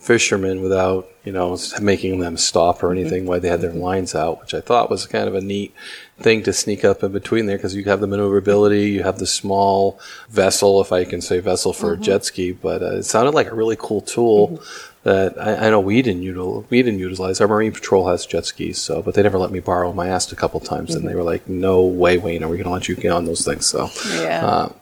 fishermen 0.01 0.63
without, 0.63 1.07
you 1.25 1.31
know, 1.31 1.57
making 1.81 2.21
them 2.21 2.37
stop 2.39 2.83
or 2.83 2.91
anything 2.91 3.27
while 3.27 3.39
they 3.39 3.49
had 3.49 3.61
their 3.61 3.73
lines 3.73 4.15
out, 4.15 4.41
which 4.41 4.55
I 4.55 4.61
thought 4.61 4.91
was 4.91 5.07
kind 5.07 5.29
of 5.29 5.35
a 5.35 5.43
neat 5.43 5.75
thing 6.19 6.43
to 6.45 6.55
sneak 6.55 6.85
up 6.85 7.03
in 7.03 7.13
between 7.13 7.45
there 7.45 7.59
because 7.59 7.77
you 7.77 7.85
have 7.85 8.01
the 8.01 8.07
maneuverability, 8.07 8.91
you 8.91 9.03
have 9.03 9.19
the 9.19 9.27
small 9.27 10.01
vessel, 10.31 10.81
if 10.81 10.91
I 10.91 11.05
can 11.05 11.21
say 11.21 11.39
vessel 11.41 11.75
for 11.75 11.93
mm-hmm. 11.93 12.03
a 12.03 12.05
jet 12.05 12.25
ski, 12.25 12.53
but 12.53 12.83
uh, 12.83 12.97
it 12.97 13.03
sounded 13.03 13.35
like 13.35 13.51
a 13.51 13.55
really 13.55 13.77
cool 13.79 14.01
tool. 14.01 14.49
Mm-hmm. 14.49 14.87
That 15.03 15.41
I, 15.41 15.67
I, 15.69 15.71
know 15.71 15.81
we 15.81 16.03
didn't 16.03 16.25
utilize. 16.25 16.67
We 16.69 16.83
didn't 16.83 17.01
utilize. 17.01 17.41
Our 17.41 17.49
Marine 17.49 17.73
Patrol 17.73 18.07
has 18.09 18.27
jet 18.27 18.45
skis, 18.45 18.77
so 18.77 19.01
but 19.01 19.15
they 19.15 19.23
never 19.23 19.39
let 19.39 19.51
me 19.51 19.59
borrow 19.59 19.89
them. 19.89 19.99
I 19.99 20.09
asked 20.09 20.31
a 20.31 20.37
couple 20.37 20.61
times, 20.61 20.91
mm-hmm. 20.91 20.99
and 20.99 21.09
they 21.09 21.15
were 21.15 21.23
like, 21.23 21.49
"No 21.49 21.83
way, 21.83 22.19
Wayne, 22.19 22.45
are 22.45 22.49
we 22.49 22.59
going 22.59 22.67
to 22.67 22.71
let 22.71 22.87
you 22.87 22.97
get 22.97 23.11
on 23.11 23.25
those 23.25 23.43
things?" 23.43 23.65
So, 23.65 23.89
yeah. 24.21 24.45
Uh, 24.45 24.73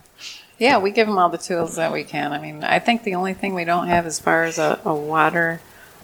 yeah, 0.59 0.79
we 0.79 0.91
give 0.91 1.07
them 1.07 1.19
all 1.19 1.29
the 1.29 1.39
tools 1.39 1.77
that 1.77 1.93
we 1.93 2.05
can. 2.05 2.33
I 2.33 2.39
mean, 2.41 2.65
I 2.65 2.79
think 2.79 3.05
the 3.05 3.15
only 3.15 3.35
thing 3.35 3.55
we 3.55 3.65
don't 3.65 3.87
have 3.89 4.07
as 4.07 4.19
far 4.19 4.45
as 4.45 4.59
a, 4.59 4.81
a 4.85 4.95
water 4.95 5.61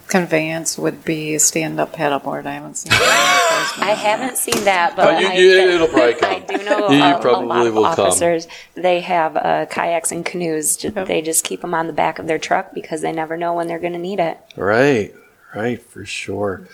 conveyance 0.07 0.77
would 0.77 1.03
be 1.03 1.33
a 1.35 1.39
stand-up 1.39 1.93
paddleboard. 1.93 2.45
I 2.45 2.53
haven't 2.53 2.75
seen. 2.77 2.91
I 2.93 3.95
haven't 3.97 4.37
seen 4.37 4.63
that, 4.65 4.95
but 4.95 5.15
Oh, 5.15 5.19
you- 5.19 5.27
I, 5.27 5.33
it'll 5.73 5.87
probably 5.87 6.13
come. 6.13 6.31
I 6.31 6.39
do 6.39 6.63
know 6.63 6.89
You- 6.89 6.97
you 6.97 7.03
a, 7.03 7.17
a 7.17 7.21
probably 7.21 7.47
lot 7.47 7.65
of 7.67 7.73
will 7.73 7.83
come. 7.95 8.05
officers. 8.07 8.47
They 8.75 9.01
have 9.01 9.35
uh, 9.35 9.65
kayaks 9.65 10.11
and 10.11 10.23
canoes. 10.25 10.77
Ju- 10.77 10.91
They 10.91 11.21
just 11.23 11.43
keep 11.43 11.61
them 11.61 11.73
on 11.73 11.87
the 11.87 11.93
back 11.93 12.19
of 12.19 12.27
their 12.27 12.37
truck 12.37 12.73
because 12.73 13.01
they 13.01 13.11
never 13.11 13.35
know 13.35 13.53
when 13.55 13.67
they're 13.67 13.79
going 13.79 13.93
to 13.93 13.99
need 13.99 14.19
it. 14.19 14.37
Right, 14.55 15.13
right, 15.55 15.81
for 15.81 16.05
sure. 16.05 16.67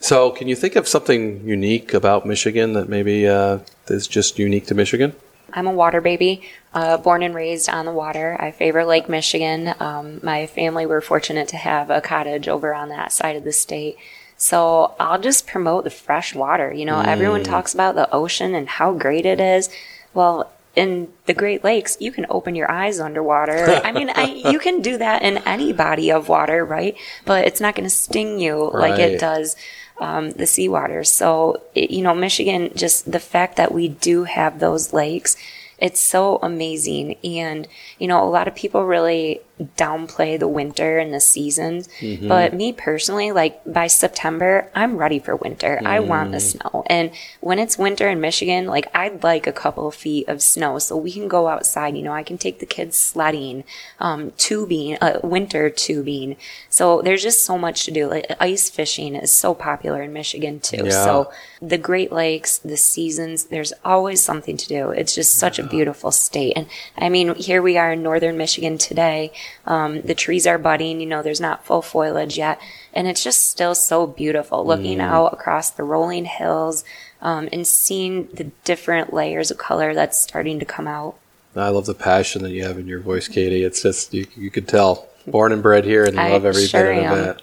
So, 0.00 0.30
can 0.30 0.48
you 0.48 0.54
think 0.56 0.74
of 0.76 0.86
something 0.88 1.46
unique 1.46 1.92
about 1.92 2.24
Michigan 2.24 2.72
that 2.74 2.88
maybe 2.88 3.26
uh, 3.28 3.58
is 3.88 4.06
just 4.06 4.38
unique 4.38 4.66
to 4.68 4.74
Michigan? 4.74 5.12
I'm 5.52 5.66
a 5.66 5.72
water 5.72 6.00
baby, 6.00 6.42
uh, 6.74 6.98
born 6.98 7.22
and 7.22 7.34
raised 7.34 7.68
on 7.68 7.86
the 7.86 7.92
water. 7.92 8.36
I 8.38 8.50
favor 8.50 8.84
Lake 8.84 9.08
Michigan. 9.08 9.74
Um, 9.80 10.20
my 10.22 10.46
family 10.46 10.86
were 10.86 11.00
fortunate 11.00 11.48
to 11.48 11.56
have 11.56 11.90
a 11.90 12.00
cottage 12.00 12.48
over 12.48 12.74
on 12.74 12.88
that 12.90 13.12
side 13.12 13.36
of 13.36 13.44
the 13.44 13.52
state. 13.52 13.96
So 14.36 14.94
I'll 15.00 15.20
just 15.20 15.46
promote 15.46 15.84
the 15.84 15.90
fresh 15.90 16.34
water. 16.34 16.72
You 16.72 16.84
know, 16.84 17.00
everyone 17.00 17.42
talks 17.42 17.74
about 17.74 17.96
the 17.96 18.08
ocean 18.12 18.54
and 18.54 18.68
how 18.68 18.92
great 18.92 19.26
it 19.26 19.40
is. 19.40 19.68
Well, 20.14 20.50
in 20.76 21.08
the 21.26 21.34
Great 21.34 21.64
Lakes, 21.64 21.96
you 21.98 22.12
can 22.12 22.24
open 22.30 22.54
your 22.54 22.70
eyes 22.70 23.00
underwater. 23.00 23.66
I 23.84 23.90
mean, 23.90 24.10
I, 24.10 24.26
you 24.26 24.60
can 24.60 24.80
do 24.80 24.96
that 24.98 25.22
in 25.22 25.38
any 25.38 25.72
body 25.72 26.12
of 26.12 26.28
water, 26.28 26.64
right? 26.64 26.96
But 27.24 27.46
it's 27.46 27.60
not 27.60 27.74
going 27.74 27.88
to 27.88 27.94
sting 27.94 28.38
you 28.38 28.70
like 28.72 29.00
it 29.00 29.18
does 29.18 29.56
um, 30.00 30.30
the 30.32 30.46
seawater. 30.46 31.04
So, 31.04 31.62
it, 31.74 31.90
you 31.90 32.02
know, 32.02 32.14
Michigan, 32.14 32.70
just 32.74 33.10
the 33.10 33.20
fact 33.20 33.56
that 33.56 33.72
we 33.72 33.88
do 33.88 34.24
have 34.24 34.58
those 34.58 34.92
lakes, 34.92 35.36
it's 35.78 36.00
so 36.00 36.38
amazing. 36.42 37.16
And, 37.24 37.68
you 37.98 38.08
know, 38.08 38.22
a 38.22 38.28
lot 38.30 38.48
of 38.48 38.54
people 38.54 38.84
really 38.84 39.40
downplay 39.76 40.38
the 40.38 40.48
winter 40.48 40.98
and 40.98 41.12
the 41.12 41.20
seasons. 41.20 41.88
But 42.28 42.54
me 42.54 42.72
personally, 42.72 43.32
like 43.32 43.60
by 43.64 43.86
September, 43.86 44.70
I'm 44.74 44.96
ready 44.96 45.18
for 45.18 45.36
winter. 45.36 45.80
I 45.84 46.00
want 46.00 46.32
the 46.32 46.40
snow. 46.40 46.84
And 46.86 47.10
when 47.40 47.58
it's 47.58 47.78
winter 47.78 48.08
in 48.08 48.20
Michigan, 48.20 48.66
like 48.66 48.86
I'd 48.94 49.22
like 49.22 49.46
a 49.46 49.52
couple 49.52 49.88
of 49.88 49.94
feet 49.94 50.28
of 50.28 50.42
snow 50.42 50.78
so 50.78 50.96
we 50.96 51.12
can 51.12 51.28
go 51.28 51.48
outside. 51.48 51.96
You 51.96 52.02
know, 52.02 52.12
I 52.12 52.22
can 52.22 52.38
take 52.38 52.60
the 52.60 52.66
kids 52.66 52.96
sledding, 52.98 53.64
um, 53.98 54.32
tubing, 54.36 54.96
uh, 55.00 55.20
winter 55.22 55.70
tubing. 55.70 56.36
So 56.68 57.02
there's 57.02 57.22
just 57.22 57.44
so 57.44 57.58
much 57.58 57.84
to 57.84 57.90
do. 57.90 58.08
Like 58.08 58.26
ice 58.40 58.70
fishing 58.70 59.14
is 59.14 59.32
so 59.32 59.54
popular 59.54 60.02
in 60.02 60.12
Michigan 60.12 60.60
too. 60.60 60.84
Yeah. 60.84 61.04
So 61.04 61.32
the 61.60 61.78
Great 61.78 62.12
Lakes, 62.12 62.58
the 62.58 62.76
seasons, 62.76 63.44
there's 63.44 63.72
always 63.84 64.22
something 64.22 64.56
to 64.56 64.68
do. 64.68 64.90
It's 64.90 65.14
just 65.14 65.36
such 65.36 65.58
a 65.58 65.62
beautiful 65.62 66.10
state. 66.10 66.52
And 66.56 66.66
I 66.96 67.08
mean, 67.08 67.34
here 67.34 67.62
we 67.62 67.76
are 67.76 67.92
in 67.92 68.02
northern 68.02 68.36
Michigan 68.36 68.78
today. 68.78 69.32
Um, 69.66 70.02
the 70.02 70.14
trees 70.14 70.46
are 70.46 70.58
budding, 70.58 71.00
you 71.00 71.06
know, 71.06 71.22
there's 71.22 71.40
not 71.40 71.64
full 71.64 71.82
foliage 71.82 72.38
yet. 72.38 72.60
And 72.92 73.06
it's 73.06 73.22
just 73.22 73.50
still 73.50 73.74
so 73.74 74.06
beautiful 74.06 74.66
looking 74.66 75.00
out 75.00 75.32
across 75.32 75.70
the 75.70 75.84
rolling 75.84 76.24
hills 76.24 76.84
um, 77.20 77.48
and 77.52 77.66
seeing 77.66 78.28
the 78.28 78.50
different 78.64 79.12
layers 79.12 79.50
of 79.50 79.58
color 79.58 79.94
that's 79.94 80.20
starting 80.20 80.58
to 80.58 80.64
come 80.64 80.88
out. 80.88 81.16
I 81.56 81.70
love 81.70 81.86
the 81.86 81.94
passion 81.94 82.42
that 82.42 82.50
you 82.50 82.64
have 82.64 82.78
in 82.78 82.86
your 82.86 83.00
voice, 83.00 83.26
Katie. 83.26 83.64
It's 83.64 83.82
just 83.82 84.14
you, 84.14 84.26
you 84.36 84.50
could 84.50 84.68
tell, 84.68 85.08
born 85.26 85.52
and 85.52 85.62
bred 85.62 85.84
here, 85.84 86.04
and 86.04 86.18
I 86.18 86.30
love 86.30 86.44
every 86.44 86.66
sure 86.66 86.94
bit 86.94 87.04
of 87.04 87.12
am. 87.12 87.18
it 87.30 87.42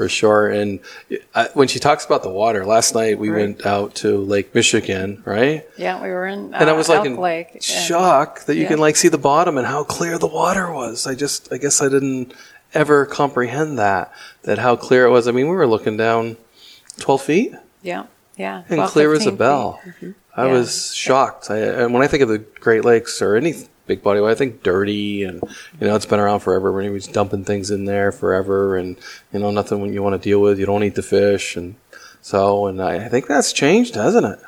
for 0.00 0.08
sure. 0.08 0.48
And 0.48 0.80
I, 1.34 1.48
when 1.52 1.68
she 1.68 1.78
talks 1.78 2.06
about 2.06 2.22
the 2.22 2.30
water, 2.30 2.64
last 2.64 2.94
night 2.94 3.18
we 3.18 3.28
Right. 3.28 3.40
went 3.42 3.66
out 3.66 3.94
to 3.96 4.16
Lake 4.16 4.54
Michigan, 4.54 5.22
right? 5.26 5.66
Yeah, 5.76 6.02
we 6.02 6.08
were 6.08 6.26
in. 6.26 6.54
Uh, 6.54 6.58
And 6.60 6.70
I 6.70 6.72
was 6.72 6.88
like 6.88 6.98
Elk 7.00 7.06
in 7.06 7.16
Lake. 7.18 7.48
and- 7.52 7.62
shock 7.62 8.44
that 8.46 8.54
you 8.56 8.62
yeah. 8.62 8.68
can 8.68 8.78
like 8.78 8.96
see 8.96 9.08
the 9.08 9.18
bottom 9.18 9.58
and 9.58 9.66
how 9.66 9.84
clear 9.84 10.16
the 10.16 10.26
water 10.26 10.72
was. 10.72 11.06
I 11.06 11.14
just, 11.14 11.52
I 11.52 11.58
guess 11.58 11.82
I 11.82 11.90
didn't 11.90 12.32
ever 12.72 13.04
comprehend 13.04 13.78
that, 13.78 14.10
that 14.44 14.56
how 14.56 14.74
clear 14.74 15.04
it 15.04 15.10
was. 15.10 15.28
I 15.28 15.32
mean, 15.32 15.50
we 15.50 15.54
were 15.54 15.66
looking 15.66 15.98
down 15.98 16.38
12 16.98 17.20
feet 17.22 17.52
Yeah, 17.82 18.04
yeah. 18.38 18.62
and 18.70 18.76
12, 18.78 18.90
clear 18.92 19.12
as 19.12 19.22
a 19.26 19.32
15 19.32 19.36
bell. 19.36 19.80
feet. 20.00 20.14
I 20.34 20.46
Yeah. 20.46 20.52
was 20.52 20.94
shocked. 20.94 21.50
I, 21.50 21.58
and 21.58 21.92
when 21.92 22.02
I 22.02 22.06
think 22.06 22.22
of 22.22 22.30
the 22.30 22.38
Great 22.38 22.86
Lakes 22.86 23.20
or 23.20 23.36
any 23.36 23.52
big 23.90 24.02
body, 24.04 24.20
I 24.20 24.34
think 24.36 24.62
dirty 24.62 25.24
and 25.24 25.42
you 25.80 25.86
know 25.86 25.96
it's 25.96 26.06
been 26.06 26.20
around 26.20 26.40
forever. 26.40 26.70
When 26.72 26.84
he 26.84 26.90
was 26.90 27.08
dumping 27.08 27.44
things 27.44 27.70
in 27.70 27.86
there 27.86 28.12
forever, 28.12 28.76
and 28.76 28.96
you 29.32 29.40
know 29.40 29.50
nothing 29.50 29.92
you 29.92 30.02
want 30.02 30.20
to 30.20 30.28
deal 30.28 30.40
with. 30.40 30.58
You 30.60 30.66
don't 30.66 30.84
eat 30.84 30.94
the 30.94 31.02
fish, 31.02 31.56
and 31.56 31.74
so 32.22 32.66
and 32.66 32.80
I, 32.80 33.06
I 33.06 33.08
think 33.08 33.26
that's 33.26 33.52
changed, 33.52 33.96
hasn't 33.96 34.26
it? 34.26 34.38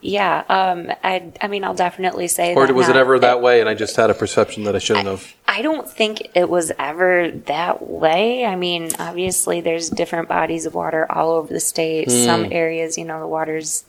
Yeah, 0.00 0.44
um, 0.50 0.92
I, 1.02 1.32
I 1.40 1.48
mean, 1.48 1.64
I'll 1.64 1.74
definitely 1.74 2.28
say 2.28 2.54
Or 2.54 2.70
was 2.74 2.90
it 2.90 2.96
ever 2.96 3.18
that 3.20 3.40
way, 3.40 3.60
and 3.60 3.70
I 3.70 3.74
just 3.74 3.96
had 3.96 4.10
a 4.10 4.14
perception 4.14 4.64
that 4.64 4.76
I 4.76 4.78
shouldn't 4.78 5.06
have? 5.06 5.34
I 5.48 5.62
don't 5.62 5.88
think 5.88 6.28
it 6.34 6.50
was 6.50 6.70
ever 6.78 7.30
that 7.46 7.88
way. 7.88 8.44
I 8.44 8.54
mean, 8.54 8.90
obviously, 8.98 9.62
there's 9.62 9.88
different 9.88 10.28
bodies 10.28 10.66
of 10.66 10.74
water 10.74 11.10
all 11.10 11.32
over 11.32 11.50
the 11.50 11.58
state. 11.58 12.08
Hmm. 12.08 12.24
Some 12.24 12.52
areas, 12.52 12.98
you 12.98 13.06
know, 13.06 13.18
the 13.18 13.26
water's 13.26 13.84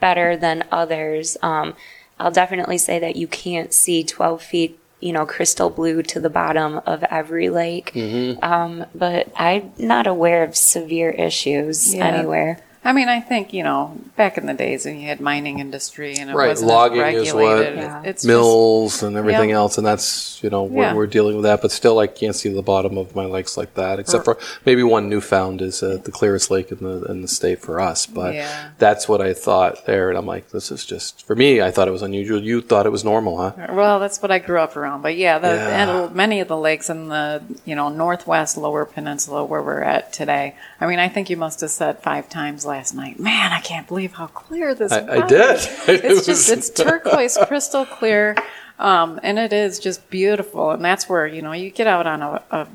better 0.00 0.36
than 0.36 0.64
others. 0.72 1.36
Um, 1.42 1.74
I'll 2.18 2.30
definitely 2.30 2.78
say 2.78 2.98
that 2.98 3.16
you 3.16 3.26
can't 3.26 3.72
see 3.72 4.02
12 4.04 4.42
feet, 4.42 4.78
you 5.00 5.12
know, 5.12 5.26
crystal 5.26 5.70
blue 5.70 6.02
to 6.04 6.20
the 6.20 6.30
bottom 6.30 6.80
of 6.86 7.04
every 7.04 7.50
lake. 7.50 7.92
Mm-hmm. 7.94 8.42
Um, 8.42 8.86
but 8.94 9.30
I'm 9.36 9.72
not 9.78 10.06
aware 10.06 10.42
of 10.42 10.56
severe 10.56 11.10
issues 11.10 11.94
Yeah. 11.94 12.06
anywhere. 12.06 12.60
I 12.86 12.92
mean, 12.92 13.08
I 13.08 13.20
think 13.20 13.52
you 13.52 13.62
know, 13.64 13.98
back 14.16 14.38
in 14.38 14.46
the 14.46 14.54
days 14.54 14.84
when 14.86 15.00
you 15.00 15.08
had 15.08 15.20
mining 15.20 15.58
industry 15.58 16.14
and 16.16 16.30
it 16.30 16.34
Right, 16.34 16.48
wasn't 16.50 16.68
logging 16.70 17.00
as 17.02 17.28
is 17.28 17.34
what 17.34 17.74
Yeah. 17.74 18.00
it's 18.04 18.22
just- 18.22 18.26
mills 18.26 19.02
and 19.02 19.16
everything 19.16 19.50
Yeah. 19.50 19.56
else, 19.56 19.76
and 19.76 19.86
that's 19.86 20.40
you 20.42 20.50
know 20.50 20.62
we're, 20.62 20.82
Yeah. 20.84 20.94
we're 20.94 21.06
dealing 21.08 21.34
with 21.36 21.42
that. 21.44 21.60
But 21.62 21.72
still, 21.72 21.98
I 21.98 22.06
can't 22.06 22.36
see 22.36 22.48
the 22.48 22.62
bottom 22.62 22.96
of 22.96 23.16
my 23.16 23.24
lakes 23.24 23.56
like 23.56 23.74
that, 23.74 23.98
except 23.98 24.24
for 24.24 24.38
maybe 24.64 24.82
one 24.84 25.08
Newfound 25.08 25.60
is 25.62 25.82
uh, 25.82 25.98
the 26.02 26.12
clearest 26.12 26.50
lake 26.50 26.70
in 26.70 26.78
the 26.78 27.04
in 27.10 27.22
the 27.22 27.28
state 27.28 27.60
for 27.60 27.80
us. 27.80 28.06
But 28.06 28.34
Yeah. 28.34 28.46
that's 28.78 29.08
what 29.08 29.20
I 29.20 29.32
thought 29.34 29.84
there, 29.86 30.08
and 30.08 30.16
I'm 30.16 30.26
like, 30.26 30.50
this 30.52 30.70
is 30.70 30.84
just 30.84 31.26
for 31.26 31.34
me. 31.34 31.60
I 31.60 31.72
thought 31.72 31.88
it 31.88 31.92
was 31.92 32.02
unusual. 32.02 32.40
You 32.40 32.60
thought 32.60 32.86
it 32.86 32.92
was 32.92 33.04
normal, 33.04 33.36
huh? 33.38 33.52
Well, 33.72 33.98
that's 33.98 34.22
what 34.22 34.30
I 34.30 34.38
grew 34.38 34.60
up 34.60 34.76
around. 34.76 35.02
But 35.02 35.16
yeah, 35.16 35.38
the, 35.40 35.48
Yeah. 35.48 35.82
and 36.06 36.14
many 36.14 36.38
of 36.40 36.46
the 36.46 36.56
lakes 36.56 36.88
in 36.88 37.08
the 37.08 37.42
you 37.64 37.74
know 37.74 37.88
northwest 37.88 38.56
lower 38.56 38.84
peninsula 38.84 39.44
where 39.44 39.60
we're 39.62 39.82
at 39.82 40.12
today. 40.12 40.54
I 40.80 40.86
mean, 40.86 41.00
I 41.00 41.08
think 41.08 41.28
you 41.30 41.36
must 41.36 41.60
have 41.62 41.70
said 41.70 41.98
five 42.00 42.28
times 42.28 42.64
last 42.76 42.94
night. 42.94 43.18
Man, 43.18 43.52
I 43.52 43.60
can't 43.60 43.88
believe 43.88 44.12
how 44.12 44.26
clear 44.26 44.74
this. 44.74 44.92
I- 44.92 45.22
I 45.22 45.26
did. 45.26 45.60
It's 45.88 46.26
just 46.26 46.50
it's 46.50 46.68
turquoise, 46.70 47.38
crystal 47.48 47.86
clear, 47.86 48.36
um, 48.78 49.18
and 49.22 49.38
it 49.38 49.52
is 49.52 49.78
just 49.78 50.08
beautiful. 50.10 50.72
And 50.72 50.84
that's 50.84 51.08
where 51.08 51.26
you 51.26 51.40
know 51.42 51.52
you 51.52 51.70
get 51.70 51.86
out 51.86 52.06
on 52.06 52.22
a. 52.22 52.42
a 52.50 52.66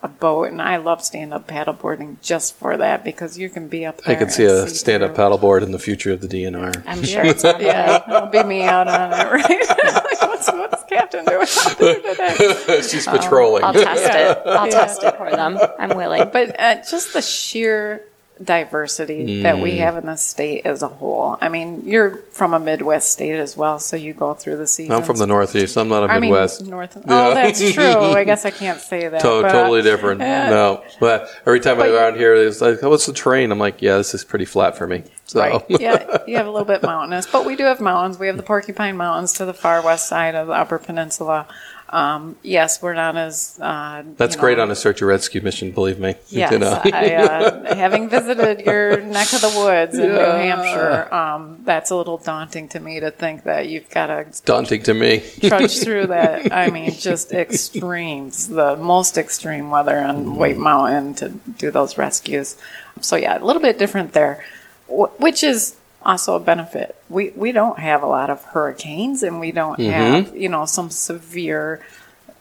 a 0.00 0.06
boat, 0.06 0.44
and 0.52 0.62
I 0.62 0.76
love 0.76 1.02
stand-up 1.02 1.48
paddleboarding 1.48 2.20
just 2.22 2.54
for 2.54 2.76
that 2.76 3.02
because 3.02 3.36
you 3.36 3.48
can 3.50 3.66
be 3.66 3.84
up 3.84 3.96
there. 3.96 4.14
I 4.14 4.16
there. 4.16 4.26
could 4.26 4.32
see 4.32 4.44
and 4.44 4.52
a 4.54 4.68
stand-up 4.68 5.16
through. 5.16 5.24
paddleboard 5.24 5.62
in 5.64 5.72
the 5.72 5.78
future 5.80 6.12
of 6.12 6.20
the 6.20 6.28
DNR. 6.28 6.84
I'm 6.86 7.02
sure 7.02 7.24
it's 7.24 7.44
on. 7.44 7.60
Yeah, 7.60 8.04
it'll 8.08 8.28
be 8.28 8.44
me 8.44 8.62
out 8.62 8.86
on 8.86 9.12
it, 9.12 9.24
right? 9.28 9.68
like, 9.68 10.22
what's, 10.28 10.46
what's 10.52 10.84
Captain 10.84 11.24
doing 11.24 11.48
out 11.66 11.78
there 11.78 12.00
today? 12.00 12.80
She's 12.82 13.08
patrolling. 13.08 13.64
I'll 13.64 13.72
test 13.72 14.04
it. 14.04 14.38
I'll 14.46 14.66
Yeah. 14.68 14.70
test 14.72 15.02
it 15.02 15.16
for 15.16 15.32
them. 15.32 15.58
I'm 15.80 15.96
willing. 15.96 16.30
But 16.32 16.60
uh, 16.60 16.76
just 16.88 17.12
the 17.12 17.20
sheer 17.20 18.04
diversity 18.42 19.42
that 19.42 19.58
we 19.58 19.78
have 19.78 19.96
in 19.96 20.06
the 20.06 20.16
state 20.16 20.64
as 20.66 20.82
a 20.82 20.88
whole. 20.88 21.36
I 21.40 21.48
mean, 21.48 21.82
you're 21.86 22.16
from 22.30 22.54
a 22.54 22.58
Midwest 22.60 23.10
state 23.12 23.34
as 23.38 23.56
well, 23.56 23.78
so 23.78 23.96
you 23.96 24.14
go 24.14 24.34
through 24.34 24.56
the 24.56 24.66
seasons. 24.66 24.98
I'm 24.98 25.04
from 25.04 25.16
the 25.16 25.26
Northeast. 25.26 25.76
I'm 25.76 25.88
not 25.88 26.04
a 26.08 26.12
I 26.12 26.18
mean, 26.18 26.30
Midwest. 26.30 26.64
North. 26.66 26.96
Oh, 27.08 27.34
that's 27.34 27.72
true. 27.72 27.84
I 27.84 28.24
guess 28.24 28.44
I 28.44 28.50
can't 28.50 28.80
say 28.80 29.08
that. 29.08 29.20
To- 29.22 29.42
but, 29.42 29.44
uh, 29.46 29.52
totally 29.52 29.82
different. 29.82 30.20
yeah. 30.20 30.50
No, 30.58 30.82
but 31.00 31.28
every 31.46 31.60
time 31.60 31.74
I'm 31.74 31.88
But- 31.90 31.94
around 31.94 32.16
here, 32.16 32.34
it's 32.34 32.60
like, 32.60 32.82
oh, 32.82 32.90
what's 32.90 33.06
the 33.06 33.12
terrain? 33.12 33.50
I'm 33.52 33.58
like, 33.58 33.82
yeah, 33.82 33.96
this 33.96 34.14
is 34.14 34.24
pretty 34.24 34.44
flat 34.44 34.76
for 34.76 34.86
me. 34.86 35.04
So, 35.26 35.40
Right. 35.40 35.64
yeah, 35.80 36.18
you 36.26 36.36
have 36.36 36.46
a 36.46 36.50
little 36.50 36.64
bit 36.66 36.82
mountainous, 36.82 37.26
but 37.26 37.44
we 37.44 37.54
do 37.56 37.64
have 37.64 37.80
mountains. 37.80 38.18
We 38.18 38.28
have 38.28 38.36
the 38.36 38.42
Porcupine 38.42 38.96
Mountains 38.96 39.34
to 39.34 39.44
the 39.44 39.52
far 39.54 39.82
west 39.82 40.08
side 40.08 40.34
of 40.34 40.46
the 40.46 40.54
Upper 40.54 40.78
Peninsula. 40.78 41.46
Um, 41.90 42.36
yes, 42.42 42.82
we're 42.82 42.94
not 42.94 43.16
as. 43.16 43.58
Uh, 43.60 44.02
that's 44.16 44.34
you 44.34 44.40
great 44.40 44.58
know, 44.58 44.64
on 44.64 44.70
a 44.70 44.76
search 44.76 45.00
and 45.00 45.08
rescue 45.08 45.40
mission. 45.40 45.72
Believe 45.72 45.98
me. 45.98 46.16
Yes, 46.28 46.52
You 46.52 46.58
know? 46.58 46.80
I, 46.84 47.14
uh, 47.14 47.74
having 47.74 48.08
visited 48.10 48.66
your 48.66 49.00
neck 49.00 49.32
of 49.32 49.40
the 49.40 49.54
woods 49.56 49.94
in 49.94 50.08
New 50.08 50.18
Hampshire, 50.18 51.12
um, 51.12 51.60
that's 51.64 51.90
a 51.90 51.96
little 51.96 52.18
daunting 52.18 52.68
to 52.68 52.80
me 52.80 53.00
to 53.00 53.10
think 53.10 53.44
that 53.44 53.68
you've 53.68 53.88
got 53.88 54.08
to 54.08 54.26
daunting 54.44 54.82
to 54.82 54.94
me. 54.94 55.22
trudge 55.40 55.78
through 55.82 56.08
that. 56.08 56.52
I 56.52 56.68
mean, 56.68 56.92
just 56.92 57.32
extremes, 57.32 58.48
the 58.48 58.76
most 58.76 59.16
extreme 59.16 59.70
weather 59.70 59.98
on 59.98 60.36
White 60.36 60.58
Mountain 60.58 61.14
to 61.14 61.30
do 61.30 61.70
those 61.70 61.96
rescues. 61.96 62.56
So 63.00 63.16
yeah, 63.16 63.38
a 63.38 63.44
little 63.44 63.62
bit 63.62 63.78
different 63.78 64.12
there, 64.12 64.44
which 64.88 65.42
is 65.42 65.77
also 66.02 66.36
a 66.36 66.40
benefit. 66.40 66.96
We 67.08 67.30
we 67.30 67.52
don't 67.52 67.78
have 67.78 68.02
a 68.02 68.06
lot 68.06 68.30
of 68.30 68.42
hurricanes, 68.44 69.22
and 69.22 69.40
we 69.40 69.52
don't 69.52 69.78
mm-hmm. 69.78 69.90
have 69.90 70.36
you 70.36 70.48
know 70.48 70.64
some 70.64 70.90
severe 70.90 71.84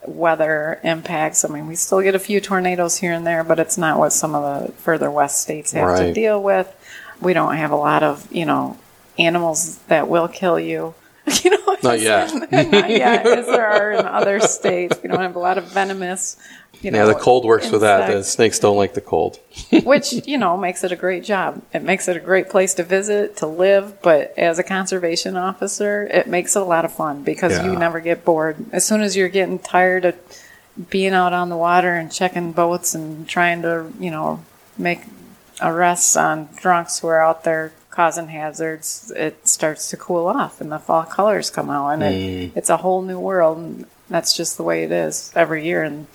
weather 0.08 0.80
impacts. 0.84 1.44
I 1.44 1.50
mean, 1.50 1.68
we 1.68 1.76
still 1.76 2.02
get 2.02 2.16
a 2.16 2.20
few 2.20 2.40
tornadoes 2.40 2.98
here 2.98 3.14
and 3.14 3.26
there, 3.26 3.44
but 3.44 3.60
it's 3.60 3.78
not 3.78 4.00
what 4.00 4.14
some 4.14 4.36
of 4.36 4.68
the 4.68 4.72
further 4.74 5.12
west 5.12 5.42
states 5.42 5.74
have 5.74 5.98
to 5.98 6.14
deal 6.14 6.42
with. 6.42 6.74
We 7.22 7.34
don't 7.34 7.56
have 7.56 7.72
a 7.72 7.76
lot 7.76 8.04
of, 8.04 8.32
you 8.32 8.46
know, 8.46 8.78
animals 9.18 9.78
that 9.88 10.08
will 10.08 10.28
kill 10.28 10.60
you. 10.60 10.94
you 11.44 11.52
know, 11.52 11.78
Not 11.84 12.00
yet. 12.00 12.34
not 12.52 12.90
yet, 12.90 13.26
as 13.28 13.46
there 13.46 13.66
are 13.68 13.92
in 13.92 14.06
other 14.20 14.40
states. 14.40 14.98
We 15.04 15.10
don't 15.10 15.20
have 15.20 15.36
a 15.36 15.40
lot 15.40 15.58
of 15.58 15.66
venomous. 15.66 16.38
You 16.82 16.92
know, 16.92 17.00
Yeah, 17.00 17.06
the 17.14 17.20
cold 17.20 17.44
works 17.44 17.70
with 17.72 17.82
that. 17.82 18.12
The 18.12 18.24
snakes 18.24 18.60
don't 18.60 18.78
like 18.78 18.94
the 18.94 19.02
cold. 19.02 19.40
which 19.84 20.14
you 20.28 20.38
know 20.38 20.56
makes 20.58 20.84
it 20.84 20.92
a 20.92 20.96
great 20.96 21.24
job. 21.24 21.62
It 21.74 21.84
makes 21.84 22.08
it 22.08 22.16
a 22.16 22.20
great 22.20 22.50
place 22.50 22.74
to 22.76 22.84
visit, 22.84 23.38
to 23.38 23.48
live. 23.48 24.02
But 24.02 24.34
as 24.38 24.60
a 24.60 24.64
conservation 24.64 25.36
officer, 25.36 26.06
it 26.06 26.28
makes 26.28 26.56
it 26.56 26.62
a 26.62 26.66
lot 26.66 26.86
of 26.86 26.94
fun 26.94 27.24
because 27.24 27.54
Yeah. 27.54 27.66
you 27.66 27.76
never 27.78 28.00
get 28.00 28.24
bored. 28.24 28.58
As 28.72 28.86
soon 28.86 29.02
as 29.02 29.18
you're 29.18 29.28
getting 29.30 29.60
tired 29.60 30.06
of 30.06 30.16
being 30.90 31.14
out 31.14 31.34
on 31.34 31.50
the 31.50 31.58
water 31.58 31.96
and 31.96 32.12
checking 32.12 32.52
boats 32.52 32.94
and 32.94 33.28
trying 33.28 33.64
to, 33.64 33.92
you 34.00 34.12
know, 34.12 34.44
make 34.78 35.00
arrests 35.62 36.16
on 36.16 36.48
drunks 36.56 37.00
who 37.00 37.08
are 37.08 37.20
out 37.22 37.44
there 37.44 37.72
causing 37.98 38.28
hazards, 38.28 39.12
it 39.16 39.48
starts 39.48 39.90
to 39.90 39.98
cool 39.98 40.28
off 40.28 40.62
and 40.62 40.72
the 40.72 40.78
fall 40.78 41.02
colors 41.02 41.50
come 41.50 41.68
out 41.68 41.90
and 41.90 42.04
it, 42.04 42.52
it's 42.56 42.70
a 42.70 42.78
whole 42.78 43.02
new 43.02 43.20
world. 43.20 43.58
And 43.58 43.88
that's 44.08 44.38
just 44.38 44.56
the 44.56 44.62
way 44.62 44.84
it 44.84 44.92
is 44.92 45.34
every 45.36 45.66
year. 45.66 45.82
And 45.82 46.06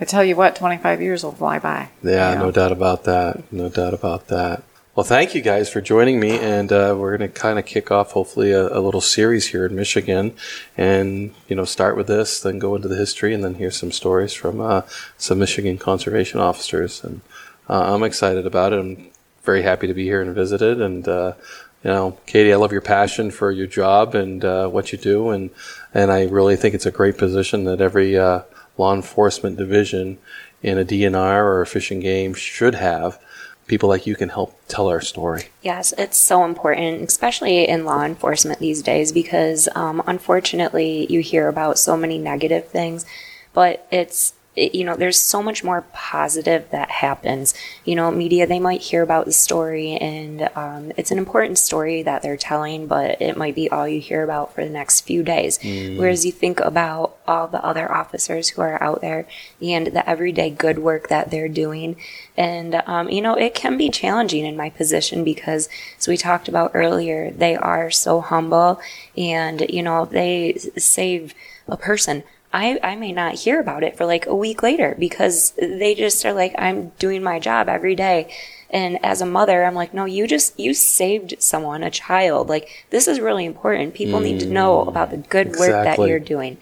I 0.00 0.06
tell 0.06 0.24
you 0.24 0.34
what, 0.34 0.56
25 0.56 1.02
years 1.02 1.22
will 1.22 1.32
fly 1.32 1.58
by. 1.58 1.90
Yeah, 2.02 2.30
you 2.30 2.38
know? 2.38 2.44
no 2.46 2.50
doubt 2.52 2.72
about 2.72 3.04
that. 3.04 3.52
No 3.52 3.68
doubt 3.68 3.92
about 3.92 4.28
that. 4.28 4.62
Well, 4.94 5.04
thank 5.04 5.34
you 5.34 5.42
guys 5.42 5.70
for 5.70 5.80
joining 5.82 6.18
me, 6.18 6.36
and 6.38 6.72
uh, 6.72 6.96
we're 6.98 7.16
going 7.16 7.30
to 7.30 7.40
kind 7.40 7.58
of 7.58 7.64
kick 7.64 7.90
off 7.92 8.10
hopefully 8.12 8.50
a, 8.50 8.76
a 8.76 8.80
little 8.80 9.00
series 9.00 9.46
here 9.46 9.64
in 9.64 9.76
Michigan, 9.76 10.34
and 10.76 11.32
you 11.48 11.54
know 11.54 11.64
start 11.64 11.96
with 11.96 12.08
this, 12.08 12.40
then 12.40 12.58
go 12.58 12.74
into 12.74 12.88
the 12.88 12.96
history, 12.96 13.32
and 13.32 13.44
then 13.44 13.54
hear 13.54 13.70
some 13.70 13.92
stories 13.92 14.34
from 14.34 14.60
uh, 14.60 14.82
some 15.16 15.38
Michigan 15.38 15.78
conservation 15.78 16.40
officers, 16.40 17.04
and 17.04 17.20
uh, 17.68 17.94
I'm 17.94 18.02
excited 18.02 18.46
about 18.46 18.72
it. 18.72 18.80
I'm 18.80 19.10
very 19.42 19.62
happy 19.62 19.86
to 19.86 19.94
be 19.94 20.04
here 20.04 20.20
and 20.20 20.34
visited, 20.34 20.80
and 20.80 21.06
uh, 21.08 21.34
you 21.82 21.90
know, 21.90 22.18
Katie, 22.26 22.52
I 22.52 22.56
love 22.56 22.72
your 22.72 22.82
passion 22.82 23.30
for 23.30 23.50
your 23.50 23.66
job 23.66 24.14
and 24.14 24.44
uh, 24.44 24.68
what 24.68 24.92
you 24.92 24.98
do, 24.98 25.30
and 25.30 25.50
and 25.94 26.12
I 26.12 26.24
really 26.24 26.56
think 26.56 26.74
it's 26.74 26.86
a 26.86 26.90
great 26.90 27.16
position 27.16 27.64
that 27.64 27.80
every 27.80 28.18
uh, 28.18 28.42
law 28.76 28.94
enforcement 28.94 29.56
division 29.56 30.18
in 30.62 30.78
a 30.78 30.84
DNR 30.84 31.42
or 31.42 31.62
a 31.62 31.66
Fish 31.66 31.90
and 31.90 32.02
Game 32.02 32.34
should 32.34 32.74
have. 32.74 33.18
People 33.66 33.88
like 33.88 34.06
you 34.06 34.16
can 34.16 34.30
help 34.30 34.60
tell 34.66 34.88
our 34.88 35.00
story. 35.00 35.44
Yes, 35.62 35.94
it's 35.96 36.18
so 36.18 36.44
important, 36.44 37.08
especially 37.08 37.68
in 37.68 37.84
law 37.84 38.04
enforcement 38.04 38.58
these 38.58 38.82
days, 38.82 39.12
because 39.12 39.68
um, 39.76 40.02
unfortunately 40.08 41.06
you 41.08 41.20
hear 41.20 41.46
about 41.46 41.78
so 41.78 41.96
many 41.96 42.18
negative 42.18 42.66
things, 42.68 43.06
but 43.52 43.86
it's 43.92 44.34
it, 44.56 44.74
you 44.74 44.84
know 44.84 44.96
there's 44.96 45.20
so 45.20 45.42
much 45.42 45.62
more 45.62 45.84
positive 45.92 46.68
that 46.70 46.90
happens. 46.90 47.54
You 47.84 47.94
know, 47.94 48.10
media 48.10 48.46
they 48.46 48.60
might 48.60 48.80
hear 48.80 49.02
about 49.02 49.26
the 49.26 49.32
story, 49.32 49.92
and 49.96 50.48
um, 50.54 50.92
it's 50.96 51.10
an 51.10 51.18
important 51.18 51.58
story 51.58 52.02
that 52.02 52.22
they're 52.22 52.36
telling, 52.36 52.86
but 52.86 53.20
it 53.22 53.36
might 53.36 53.54
be 53.54 53.70
all 53.70 53.86
you 53.86 54.00
hear 54.00 54.22
about 54.22 54.54
for 54.54 54.64
the 54.64 54.70
next 54.70 55.02
few 55.02 55.22
days. 55.22 55.58
Whereas 55.98 56.24
you 56.24 56.32
think 56.32 56.60
about 56.60 57.16
all 57.26 57.46
the 57.46 57.64
other 57.64 57.90
officers 57.90 58.50
who 58.50 58.62
are 58.62 58.82
out 58.82 59.00
there 59.00 59.26
and 59.62 59.86
the 59.88 60.08
everyday 60.08 60.50
good 60.50 60.78
work 60.78 61.08
that 61.08 61.30
they're 61.30 61.48
doing. 61.48 61.96
And, 62.36 62.82
um, 62.86 63.08
you 63.08 63.22
know, 63.22 63.34
it 63.34 63.54
can 63.54 63.76
be 63.76 63.88
challenging 63.88 64.44
in 64.44 64.56
my 64.56 64.70
position 64.70 65.24
because, 65.24 65.68
as 65.98 66.08
we 66.08 66.16
talked 66.16 66.48
about 66.48 66.72
earlier, 66.74 67.30
they 67.30 67.54
are 67.54 67.90
so 67.90 68.20
humble 68.20 68.80
and, 69.16 69.60
you 69.70 69.82
know, 69.82 70.06
they 70.06 70.58
save 70.76 71.34
a 71.68 71.76
person. 71.76 72.24
I, 72.52 72.80
I 72.82 72.96
may 72.96 73.12
not 73.12 73.34
hear 73.34 73.60
about 73.60 73.84
it 73.84 73.96
for 73.96 74.04
like 74.06 74.26
a 74.26 74.34
week 74.34 74.62
later 74.62 74.96
because 74.98 75.52
they 75.52 75.94
just 75.94 76.24
are 76.24 76.32
like, 76.32 76.54
I'm 76.58 76.88
doing 76.98 77.22
my 77.22 77.38
job 77.38 77.68
every 77.68 77.94
day. 77.94 78.32
And 78.70 79.04
as 79.04 79.20
a 79.20 79.26
mother, 79.26 79.64
I'm 79.64 79.74
like, 79.74 79.94
no, 79.94 80.04
you 80.04 80.26
just, 80.26 80.58
you 80.58 80.74
saved 80.74 81.34
someone, 81.38 81.82
a 81.82 81.90
child. 81.90 82.48
Like, 82.48 82.86
this 82.90 83.08
is 83.08 83.20
really 83.20 83.44
important. 83.44 83.94
People 83.94 84.20
need 84.20 84.40
to 84.40 84.46
know 84.46 84.82
about 84.82 85.10
the 85.10 85.16
good 85.16 85.48
work 85.56 85.70
that 85.84 85.98
you're 86.08 86.20
doing. 86.20 86.56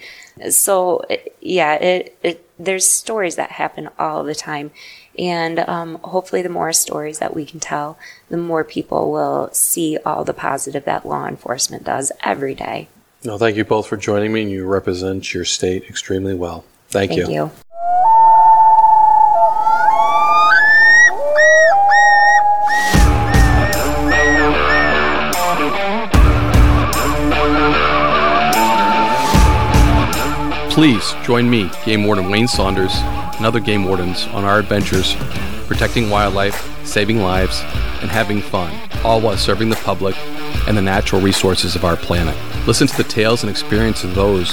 So, 0.51 1.05
yeah, 1.41 1.75
it, 1.75 2.17
it, 2.23 2.49
there's 2.59 2.89
stories 2.89 3.37
that 3.37 3.53
happen 3.53 3.91
all 3.99 4.25
the 4.25 4.35
time. 4.35 4.71
And 5.19 5.59
um, 5.61 5.97
hopefully, 5.97 6.43
the 6.43 6.49
more 6.49 6.73
stories 6.73 7.19
that 7.19 7.35
we 7.35 7.45
can 7.45 7.61
tell, 7.61 7.99
the 8.31 8.37
more 8.37 8.65
people 8.65 9.11
will 9.11 9.51
see 9.53 9.99
all 10.07 10.25
the 10.25 10.33
positive 10.33 10.85
that 10.85 11.05
law 11.05 11.27
enforcement 11.27 11.85
does 11.85 12.13
every 12.25 12.55
day. 12.55 12.89
No, 13.25 13.37
thank 13.37 13.57
you 13.57 13.65
both 13.65 13.89
for 13.89 13.97
joining 13.97 14.33
me, 14.33 14.43
and 14.43 14.51
you 14.51 14.65
represent 14.65 15.35
your 15.35 15.45
state 15.45 15.85
extremely 15.89 16.35
well. 16.35 16.65
Thank, 16.89 17.11
Thank 17.11 17.29
you. 17.29 17.51
Please 30.71 31.13
join 31.25 31.51
me, 31.51 31.69
Game 31.85 32.05
Warden 32.05 32.31
Wayne 32.31 32.47
Saunders, 32.47 32.95
and 32.95 33.45
other 33.45 33.59
game 33.59 33.85
wardens 33.85 34.27
on 34.29 34.45
our 34.45 34.61
adventures 34.61 35.17
protecting 35.67 36.09
wildlife, 36.09 36.87
saving 36.87 37.19
lives, 37.19 37.61
and 38.01 38.11
having 38.11 38.41
fun, 38.41 38.73
all 39.05 39.21
while 39.21 39.37
serving 39.37 39.71
the 39.71 39.77
public 39.77 40.15
and 40.69 40.77
the 40.77 40.83
natural 40.83 41.21
resources 41.23 41.75
of 41.75 41.85
our 41.85 41.97
planet. 41.97 42.37
Listen 42.67 42.87
to 42.87 42.97
the 42.99 43.03
tales 43.03 43.43
and 43.43 43.49
experiences 43.49 44.05
of 44.05 44.15
those 44.15 44.53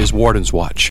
is 0.00 0.14
Warden's 0.14 0.50
Watch. 0.50 0.88